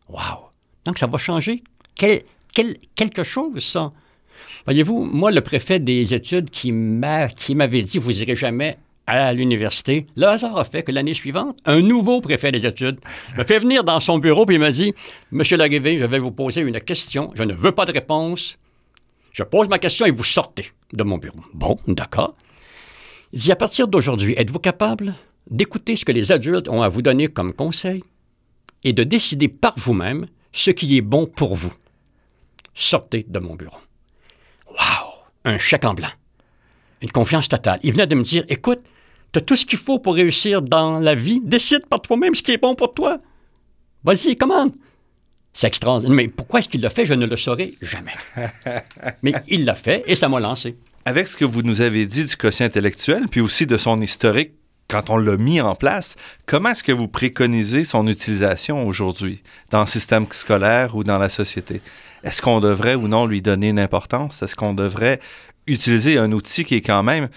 Wow! 0.08 0.50
Donc, 0.84 0.98
ça 0.98 1.06
va 1.06 1.18
changer 1.18 1.62
quel, 1.94 2.22
quel- 2.52 2.76
quelque 2.94 3.22
chose, 3.24 3.62
ça. 3.64 3.92
Voyez-vous, 4.66 5.04
moi, 5.04 5.30
le 5.30 5.40
préfet 5.40 5.78
des 5.80 6.12
études 6.14 6.50
qui 6.50 6.72
m'a- 6.72 7.28
qui 7.28 7.54
m'avait 7.54 7.82
dit 7.82 7.98
Vous 7.98 8.20
irez 8.22 8.36
jamais 8.36 8.78
à 9.06 9.32
l'université, 9.32 10.06
le 10.16 10.26
hasard 10.26 10.58
a 10.58 10.64
fait 10.64 10.82
que 10.82 10.90
l'année 10.92 11.14
suivante, 11.14 11.56
un 11.64 11.80
nouveau 11.80 12.20
préfet 12.20 12.50
des 12.50 12.66
études 12.66 12.98
me 13.38 13.44
fait 13.44 13.60
venir 13.60 13.84
dans 13.84 14.00
son 14.00 14.18
bureau 14.18 14.44
et 14.50 14.58
m'a 14.58 14.70
dit 14.72 14.92
Monsieur 15.30 15.56
Larrivé, 15.56 15.98
je 15.98 16.04
vais 16.04 16.18
vous 16.18 16.32
poser 16.32 16.60
une 16.62 16.80
question. 16.80 17.30
Je 17.34 17.44
ne 17.44 17.54
veux 17.54 17.70
pas 17.72 17.84
de 17.84 17.92
réponse. 17.92 18.58
Je 19.32 19.44
pose 19.44 19.68
ma 19.68 19.78
question 19.78 20.06
et 20.06 20.10
vous 20.10 20.24
sortez 20.24 20.72
de 20.92 21.04
mon 21.04 21.18
bureau. 21.18 21.38
Bon, 21.54 21.76
d'accord. 21.86 22.34
Il 23.32 23.38
dit 23.38 23.52
À 23.52 23.56
partir 23.56 23.86
d'aujourd'hui, 23.86 24.34
êtes-vous 24.36 24.58
capable 24.58 25.14
d'écouter 25.50 25.96
ce 25.96 26.04
que 26.04 26.12
les 26.12 26.32
adultes 26.32 26.68
ont 26.68 26.82
à 26.82 26.88
vous 26.88 27.02
donner 27.02 27.28
comme 27.28 27.52
conseil 27.52 28.02
et 28.84 28.92
de 28.92 29.04
décider 29.04 29.48
par 29.48 29.74
vous-même 29.78 30.26
ce 30.52 30.70
qui 30.70 30.96
est 30.96 31.02
bon 31.02 31.26
pour 31.26 31.54
vous? 31.54 31.72
Sortez 32.74 33.24
de 33.28 33.38
mon 33.38 33.54
bureau. 33.54 33.78
Wow! 34.68 35.06
Un 35.44 35.58
chèque 35.58 35.84
en 35.84 35.94
blanc. 35.94 36.10
Une 37.02 37.10
confiance 37.10 37.48
totale. 37.48 37.78
Il 37.82 37.92
venait 37.92 38.06
de 38.06 38.14
me 38.14 38.22
dire 38.22 38.44
Écoute, 38.48 38.80
tu 39.32 39.38
as 39.38 39.42
tout 39.42 39.56
ce 39.56 39.64
qu'il 39.64 39.78
faut 39.78 39.98
pour 39.98 40.14
réussir 40.14 40.62
dans 40.62 40.98
la 40.98 41.14
vie. 41.14 41.40
Décide 41.44 41.86
par 41.86 42.02
toi-même 42.02 42.34
ce 42.34 42.42
qui 42.42 42.52
est 42.52 42.58
bon 42.58 42.74
pour 42.74 42.94
toi. 42.94 43.18
Vas-y, 44.04 44.36
commande. 44.36 44.72
C'est 45.52 45.68
extraordinaire. 45.68 46.14
Mais 46.14 46.28
pourquoi 46.28 46.60
est-ce 46.60 46.68
qu'il 46.68 46.82
l'a 46.82 46.90
fait? 46.90 47.06
Je 47.06 47.14
ne 47.14 47.26
le 47.26 47.36
saurai 47.36 47.74
jamais. 47.80 48.12
Mais 49.22 49.32
il 49.48 49.64
l'a 49.64 49.74
fait 49.74 50.04
et 50.06 50.14
ça 50.14 50.28
m'a 50.28 50.38
lancé. 50.38 50.76
Avec 51.04 51.28
ce 51.28 51.36
que 51.36 51.44
vous 51.44 51.62
nous 51.62 51.80
avez 51.80 52.04
dit 52.06 52.24
du 52.24 52.36
quotient 52.36 52.66
intellectuel, 52.66 53.26
puis 53.30 53.40
aussi 53.40 53.66
de 53.66 53.76
son 53.76 54.00
historique 54.02 54.52
quand 54.88 55.10
on 55.10 55.16
l'a 55.16 55.36
mis 55.36 55.60
en 55.60 55.74
place, 55.74 56.16
comment 56.46 56.70
est-ce 56.70 56.84
que 56.84 56.92
vous 56.92 57.08
préconisez 57.08 57.84
son 57.84 58.06
utilisation 58.06 58.86
aujourd'hui 58.86 59.42
dans 59.70 59.80
le 59.80 59.86
système 59.86 60.26
scolaire 60.30 60.94
ou 60.94 61.04
dans 61.04 61.18
la 61.18 61.28
société? 61.28 61.80
Est-ce 62.22 62.40
qu'on 62.42 62.60
devrait 62.60 62.94
ou 62.94 63.08
non 63.08 63.26
lui 63.26 63.42
donner 63.42 63.70
une 63.70 63.78
importance? 63.80 64.42
Est-ce 64.42 64.54
qu'on 64.56 64.74
devrait 64.74 65.20
utiliser 65.66 66.18
un 66.18 66.32
outil 66.32 66.64
qui 66.64 66.76
est 66.76 66.82
quand 66.82 67.02
même 67.02 67.28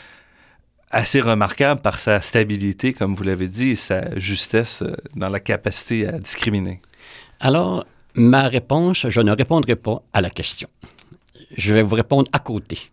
assez 0.92 1.22
remarquable 1.22 1.82
par 1.82 2.00
sa 2.00 2.22
stabilité, 2.22 2.94
comme 2.94 3.16
vous 3.16 3.24
l'avez 3.24 3.48
dit, 3.48 3.72
et 3.72 3.76
sa 3.76 4.18
justesse 4.18 4.82
euh, 4.82 4.96
dans 5.16 5.30
la 5.30 5.40
capacité 5.40 6.08
à 6.08 6.14
discriminer? 6.18 6.82
Alors, 7.40 7.86
ma 8.16 8.48
réponse, 8.48 9.08
je 9.08 9.22
ne 9.22 9.32
répondrai 9.32 9.76
pas 9.76 10.02
à 10.14 10.22
la 10.22 10.30
question. 10.30 10.68
Je 11.56 11.74
vais 11.74 11.84
vous 11.84 11.96
répondre 11.96 12.28
à 12.32 12.40
côté. 12.40 12.92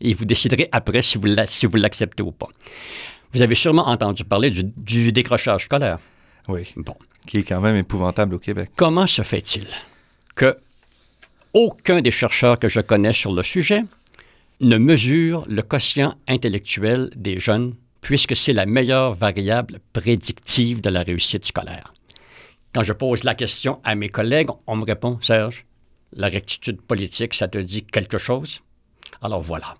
Et 0.00 0.14
vous 0.14 0.24
déciderez 0.24 0.68
après 0.72 1.02
si 1.02 1.18
vous 1.18 1.26
la- 1.26 1.46
si 1.46 1.66
vous 1.66 1.76
l'acceptez 1.76 2.22
ou 2.22 2.30
pas. 2.32 2.48
Vous 3.32 3.42
avez 3.42 3.54
sûrement 3.54 3.88
entendu 3.88 4.24
parler 4.24 4.50
du, 4.50 4.64
du 4.64 5.12
décrochage 5.12 5.64
scolaire. 5.64 5.98
Oui. 6.48 6.72
Bon. 6.76 6.96
Qui 7.26 7.38
est 7.38 7.42
quand 7.42 7.60
même 7.60 7.76
épouvantable 7.76 8.34
au 8.34 8.38
Québec. 8.38 8.70
Comment 8.76 9.06
se 9.06 9.22
fait-il 9.22 9.66
que 10.34 10.56
aucun 11.52 12.00
des 12.00 12.10
chercheurs 12.10 12.58
que 12.58 12.68
je 12.68 12.80
connais 12.80 13.12
sur 13.12 13.32
le 13.32 13.42
sujet 13.42 13.82
ne 14.60 14.78
mesure 14.78 15.44
le 15.48 15.62
quotient 15.62 16.14
intellectuel 16.26 17.10
des 17.14 17.38
jeunes, 17.38 17.74
puisque 18.00 18.34
c'est 18.34 18.52
la 18.52 18.66
meilleure 18.66 19.14
variable 19.14 19.80
prédictive 19.92 20.80
de 20.80 20.90
la 20.90 21.02
réussite 21.02 21.44
scolaire? 21.44 21.92
Quand 22.74 22.82
je 22.82 22.92
pose 22.92 23.24
la 23.24 23.34
question 23.34 23.80
à 23.84 23.94
mes 23.94 24.08
collègues, 24.08 24.48
on 24.66 24.76
me 24.76 24.84
répond, 24.84 25.18
Serge, 25.20 25.64
la 26.12 26.28
rectitude 26.28 26.80
politique, 26.80 27.34
ça 27.34 27.48
te 27.48 27.58
dit 27.58 27.84
quelque 27.84 28.18
chose? 28.18 28.60
Alors 29.20 29.42
voilà. 29.42 29.74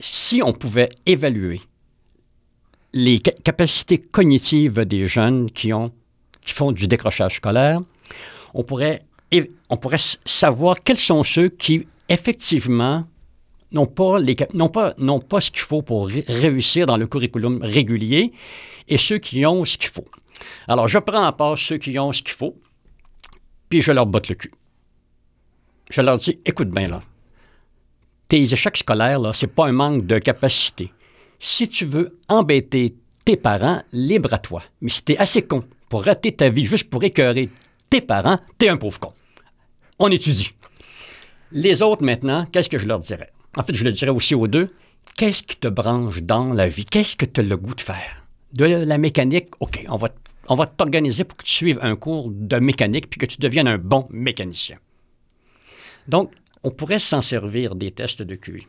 Si 0.00 0.42
on 0.42 0.52
pouvait 0.52 0.90
évaluer 1.06 1.60
les 2.92 3.20
ca- 3.24 3.32
capacités 3.44 3.98
cognitives 3.98 4.80
des 4.84 5.06
jeunes 5.06 5.50
qui, 5.50 5.72
ont, 5.72 5.92
qui 6.42 6.52
font 6.52 6.72
du 6.72 6.86
décrochage 6.86 7.36
scolaire, 7.36 7.80
on 8.54 8.62
pourrait, 8.62 9.02
savoir 10.24 10.82
quels 10.82 10.96
sont 10.96 11.22
ceux 11.22 11.48
qui, 11.48 11.86
effectivement, 12.08 13.06
n'ont 13.72 13.86
pas, 13.86 14.18
pas, 14.68 15.40
ce 15.40 15.50
qu'il 15.50 15.60
faut 15.62 15.82
pour 15.82 16.06
ré- 16.06 16.24
réussir 16.28 16.86
dans 16.86 16.96
le 16.96 17.06
curriculum 17.06 17.60
régulier 17.62 18.32
et 18.88 18.96
ceux 18.98 19.18
qui 19.18 19.44
ont 19.44 19.64
ce 19.64 19.76
qu'il 19.76 19.90
faut. 19.90 20.06
Alors, 20.68 20.88
je 20.88 20.98
prends 20.98 21.24
à 21.24 21.32
part 21.32 21.58
ceux 21.58 21.78
qui 21.78 21.98
ont 21.98 22.12
ce 22.12 22.22
qu'il 22.22 22.34
faut, 22.34 22.56
puis 23.68 23.82
je 23.82 23.92
leur 23.92 24.06
botte 24.06 24.28
le 24.28 24.36
cul. 24.36 24.52
Je 25.90 26.00
leur 26.00 26.18
dis, 26.18 26.38
écoute 26.44 26.70
bien 26.70 26.88
là, 26.88 27.02
tes 28.28 28.42
échecs 28.42 28.76
scolaires, 28.76 29.20
là, 29.20 29.32
c'est 29.32 29.46
pas 29.46 29.66
un 29.66 29.72
manque 29.72 30.06
de 30.06 30.18
capacité. 30.18 30.92
Si 31.38 31.68
tu 31.68 31.84
veux 31.84 32.18
embêter 32.28 32.94
tes 33.24 33.36
parents, 33.36 33.82
libre 33.92 34.32
à 34.32 34.38
toi. 34.38 34.62
Mais 34.80 34.90
si 34.90 35.02
t'es 35.02 35.16
assez 35.18 35.42
con 35.42 35.64
pour 35.88 36.04
rater 36.04 36.32
ta 36.32 36.48
vie 36.48 36.64
juste 36.64 36.90
pour 36.90 37.04
écœurer 37.04 37.50
tes 37.90 38.00
parents, 38.00 38.38
t'es 38.58 38.68
un 38.68 38.76
pauvre 38.76 39.00
con. 39.00 39.12
On 39.98 40.10
étudie. 40.10 40.52
Les 41.52 41.82
autres, 41.82 42.02
maintenant, 42.02 42.46
qu'est-ce 42.46 42.68
que 42.68 42.78
je 42.78 42.86
leur 42.86 42.98
dirais? 42.98 43.32
En 43.56 43.62
fait, 43.62 43.74
je 43.74 43.84
le 43.84 43.92
dirais 43.92 44.10
aussi 44.10 44.34
aux 44.34 44.48
deux. 44.48 44.74
Qu'est-ce 45.16 45.42
qui 45.42 45.56
te 45.56 45.68
branche 45.68 46.22
dans 46.22 46.52
la 46.52 46.68
vie? 46.68 46.84
Qu'est-ce 46.84 47.16
que 47.16 47.24
tu 47.24 47.40
as 47.40 47.44
le 47.44 47.56
goût 47.56 47.74
de 47.74 47.80
faire? 47.80 48.26
De 48.52 48.64
la 48.64 48.98
mécanique, 48.98 49.48
OK, 49.60 49.84
on 49.88 49.96
va, 49.96 50.08
on 50.48 50.54
va 50.54 50.66
t'organiser 50.66 51.24
pour 51.24 51.38
que 51.38 51.44
tu 51.44 51.52
suives 51.52 51.78
un 51.82 51.96
cours 51.96 52.30
de 52.30 52.58
mécanique 52.58 53.08
puis 53.08 53.18
que 53.18 53.26
tu 53.26 53.38
deviennes 53.38 53.68
un 53.68 53.78
bon 53.78 54.06
mécanicien. 54.10 54.78
Donc, 56.08 56.32
on 56.62 56.70
pourrait 56.70 56.98
s'en 56.98 57.22
servir 57.22 57.74
des 57.74 57.92
tests 57.92 58.22
de 58.22 58.34
QI. 58.34 58.66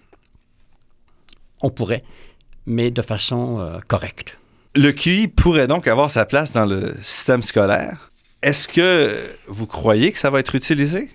On 1.61 1.69
pourrait, 1.69 2.03
mais 2.67 2.91
de 2.91 3.01
façon 3.01 3.59
euh, 3.59 3.79
correcte. 3.87 4.37
Le 4.75 4.91
QI 4.91 5.27
pourrait 5.27 5.65
donc 5.65 5.87
avoir 5.87 6.11
sa 6.11 6.25
place 6.25 6.51
dans 6.51 6.65
le 6.67 6.93
système 7.01 7.41
scolaire. 7.41 8.11
Est-ce 8.43 8.67
que 8.67 9.11
vous 9.47 9.65
croyez 9.65 10.11
que 10.11 10.19
ça 10.19 10.29
va 10.29 10.39
être 10.39 10.53
utilisé? 10.53 11.09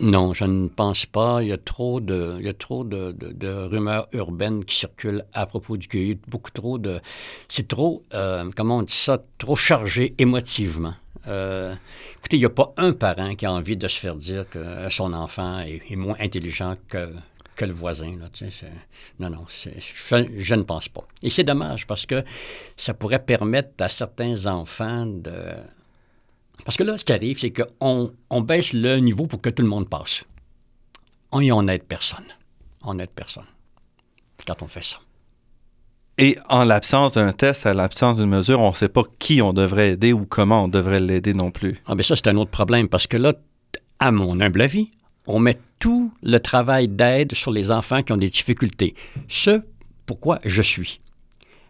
Non, 0.00 0.32
je 0.34 0.44
ne 0.44 0.68
pense 0.68 1.04
pas. 1.06 1.42
Il 1.42 1.48
y 1.48 1.52
a 1.52 1.58
trop 1.58 2.00
de, 2.00 2.36
il 2.38 2.44
y 2.46 2.48
a 2.48 2.54
trop 2.54 2.84
de, 2.84 3.12
de- 3.12 3.32
de 3.32 3.48
rumeurs 3.48 4.08
urbaines 4.12 4.64
qui 4.64 4.76
circulent 4.76 5.24
à 5.34 5.46
propos 5.46 5.76
du 5.76 5.88
QI. 5.88 6.18
Beaucoup 6.28 6.50
trop 6.50 6.78
de. 6.78 7.00
C'est 7.48 7.68
trop, 7.68 8.02
euh, 8.14 8.50
comment 8.56 8.78
on 8.78 8.82
dit 8.82 8.94
ça, 8.94 9.22
trop 9.38 9.56
chargé 9.56 10.14
émotivement. 10.18 10.94
Euh, 11.28 11.74
écoutez, 12.18 12.36
il 12.36 12.40
n'y 12.40 12.46
a 12.46 12.50
pas 12.50 12.72
un 12.78 12.92
parent 12.92 13.34
qui 13.34 13.44
a 13.44 13.52
envie 13.52 13.76
de 13.76 13.88
se 13.88 13.98
faire 14.00 14.16
dire 14.16 14.46
que 14.50 14.88
son 14.88 15.12
enfant 15.12 15.60
est, 15.60 15.82
est 15.90 15.96
moins 15.96 16.16
intelligent 16.18 16.76
que, 16.88 17.10
que 17.60 17.66
le 17.66 17.74
voisin. 17.74 18.16
Là, 18.18 18.28
tu 18.32 18.50
sais, 18.50 18.72
non, 19.18 19.28
non, 19.28 19.44
je, 19.48 20.24
je 20.38 20.54
ne 20.54 20.62
pense 20.62 20.88
pas. 20.88 21.04
Et 21.22 21.28
c'est 21.28 21.44
dommage 21.44 21.86
parce 21.86 22.06
que 22.06 22.24
ça 22.76 22.94
pourrait 22.94 23.22
permettre 23.22 23.70
à 23.80 23.88
certains 23.90 24.46
enfants 24.46 25.04
de, 25.04 25.34
parce 26.64 26.76
que 26.76 26.84
là, 26.84 26.96
ce 26.96 27.04
qui 27.04 27.12
arrive, 27.12 27.38
c'est 27.38 27.52
qu'on 27.52 28.12
on 28.30 28.40
baisse 28.40 28.72
le 28.72 28.96
niveau 28.96 29.26
pour 29.26 29.40
que 29.40 29.50
tout 29.50 29.62
le 29.62 29.68
monde 29.68 29.88
passe. 29.88 30.24
On, 31.32 31.40
et 31.40 31.52
on 31.52 31.62
n'aide 31.62 31.84
personne. 31.84 32.24
On 32.82 32.94
n'aide 32.94 33.10
personne 33.10 33.46
quand 34.46 34.62
on 34.62 34.68
fait 34.68 34.82
ça. 34.82 34.98
Et 36.16 36.36
en 36.48 36.64
l'absence 36.64 37.12
d'un 37.12 37.32
test, 37.32 37.66
à 37.66 37.74
l'absence 37.74 38.16
d'une 38.16 38.28
mesure, 38.28 38.60
on 38.60 38.70
ne 38.70 38.74
sait 38.74 38.88
pas 38.88 39.02
qui 39.18 39.42
on 39.42 39.52
devrait 39.52 39.90
aider 39.90 40.12
ou 40.12 40.24
comment 40.26 40.64
on 40.64 40.68
devrait 40.68 41.00
l'aider 41.00 41.34
non 41.34 41.50
plus. 41.50 41.80
Ah, 41.86 41.94
bien 41.94 42.02
ça, 42.02 42.16
c'est 42.16 42.28
un 42.28 42.36
autre 42.36 42.50
problème 42.50 42.88
parce 42.88 43.06
que 43.06 43.16
là, 43.16 43.34
à 43.98 44.12
mon 44.12 44.40
humble 44.40 44.62
avis, 44.62 44.90
on 45.30 45.38
met 45.38 45.58
tout 45.78 46.12
le 46.22 46.38
travail 46.38 46.88
d'aide 46.88 47.34
sur 47.34 47.50
les 47.50 47.70
enfants 47.70 48.02
qui 48.02 48.12
ont 48.12 48.16
des 48.16 48.28
difficultés. 48.28 48.94
Ce 49.28 49.62
pourquoi 50.06 50.40
je 50.44 50.62
suis. 50.62 51.00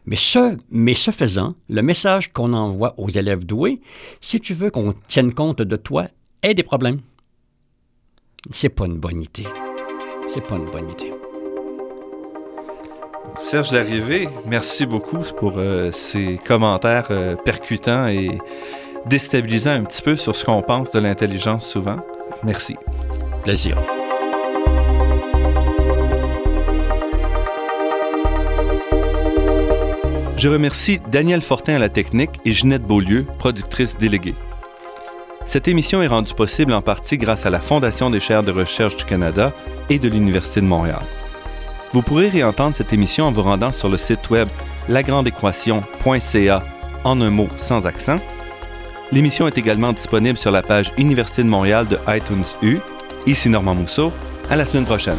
Mais 0.07 0.17
ce, 0.17 0.57
mais 0.71 0.95
ce 0.95 1.11
faisant, 1.11 1.55
le 1.69 1.83
message 1.83 2.33
qu'on 2.33 2.53
envoie 2.55 2.95
aux 2.99 3.11
élèves 3.11 3.45
doués, 3.45 3.81
si 4.21 4.41
tu 4.41 4.55
veux 4.55 4.71
qu'on 4.71 4.95
tienne 5.09 5.35
compte 5.35 5.63
de 5.63 5.77
toi, 5.77 6.07
aie 6.43 6.55
des 6.55 6.63
problèmes. 6.63 7.01
C'est 8.51 8.71
pas 8.71 8.87
une 8.87 8.99
bonne 8.99 9.23
idée. 9.23 9.47
C'est 10.27 10.41
pas 10.41 10.57
une 10.57 10.71
bonne 10.71 10.91
idée. 10.91 11.13
Serge 13.39 13.73
Larrivé, 13.73 14.29
merci 14.47 14.87
beaucoup 14.87 15.23
pour 15.39 15.55
euh, 15.57 15.93
ces 15.93 16.41
commentaires 16.45 17.09
euh, 17.11 17.37
percutants 17.37 18.09
et 18.09 18.39
déstabilisants 19.07 19.71
un 19.71 19.85
petit 19.85 20.03
peu 20.03 20.17
sur 20.17 20.35
ce 20.35 20.45
qu'on 20.45 20.63
pense 20.63 20.91
de 20.91 20.99
l'intelligence 20.99 21.69
souvent. 21.69 21.99
Merci. 22.43 22.77
Je 30.37 30.49
remercie 30.49 31.01
Daniel 31.11 31.43
Fortin 31.43 31.75
à 31.75 31.79
la 31.79 31.89
technique 31.89 32.41
et 32.45 32.53
Ginette 32.53 32.83
Beaulieu, 32.83 33.27
productrice 33.39 33.99
déléguée. 33.99 34.35
Cette 35.45 35.69
émission 35.69 36.01
est 36.01 36.07
rendue 36.07 36.33
possible 36.33 36.73
en 36.73 36.81
partie 36.81 37.19
grâce 37.19 37.45
à 37.45 37.51
la 37.51 37.61
Fondation 37.61 38.09
des 38.09 38.21
chaires 38.21 38.43
de 38.43 38.53
recherche 38.53 38.97
du 38.97 39.05
Canada 39.05 39.53
et 39.89 39.99
de 39.99 40.09
l'Université 40.09 40.61
de 40.61 40.67
Montréal. 40.67 41.03
Vous 41.93 42.03
pourrez 42.03 42.29
réentendre 42.29 42.77
cette 42.77 42.93
émission 42.93 43.27
en 43.27 43.33
vous 43.33 43.43
rendant 43.43 43.73
sur 43.73 43.89
le 43.89 43.99
site 43.99 44.31
web 44.31 44.49
lagrandeéquation.ca 44.89 46.63
en 47.05 47.21
un 47.21 47.31
mot 47.31 47.49
sans 47.57 47.87
accent. 47.87 48.17
L'émission 49.13 49.47
est 49.47 49.59
également 49.59 49.93
disponible 49.93 50.39
sur 50.39 50.53
la 50.53 50.63
page 50.63 50.93
Université 50.97 51.43
de 51.43 51.49
Montréal 51.49 51.89
de 51.89 51.99
iTunes 52.09 52.45
U. 52.63 52.79
Ici 53.27 53.49
Normand 53.51 53.75
Mousseau, 53.75 54.13
à 54.49 54.57
la 54.57 54.65
semaine 54.65 54.87
prochaine. 54.87 55.19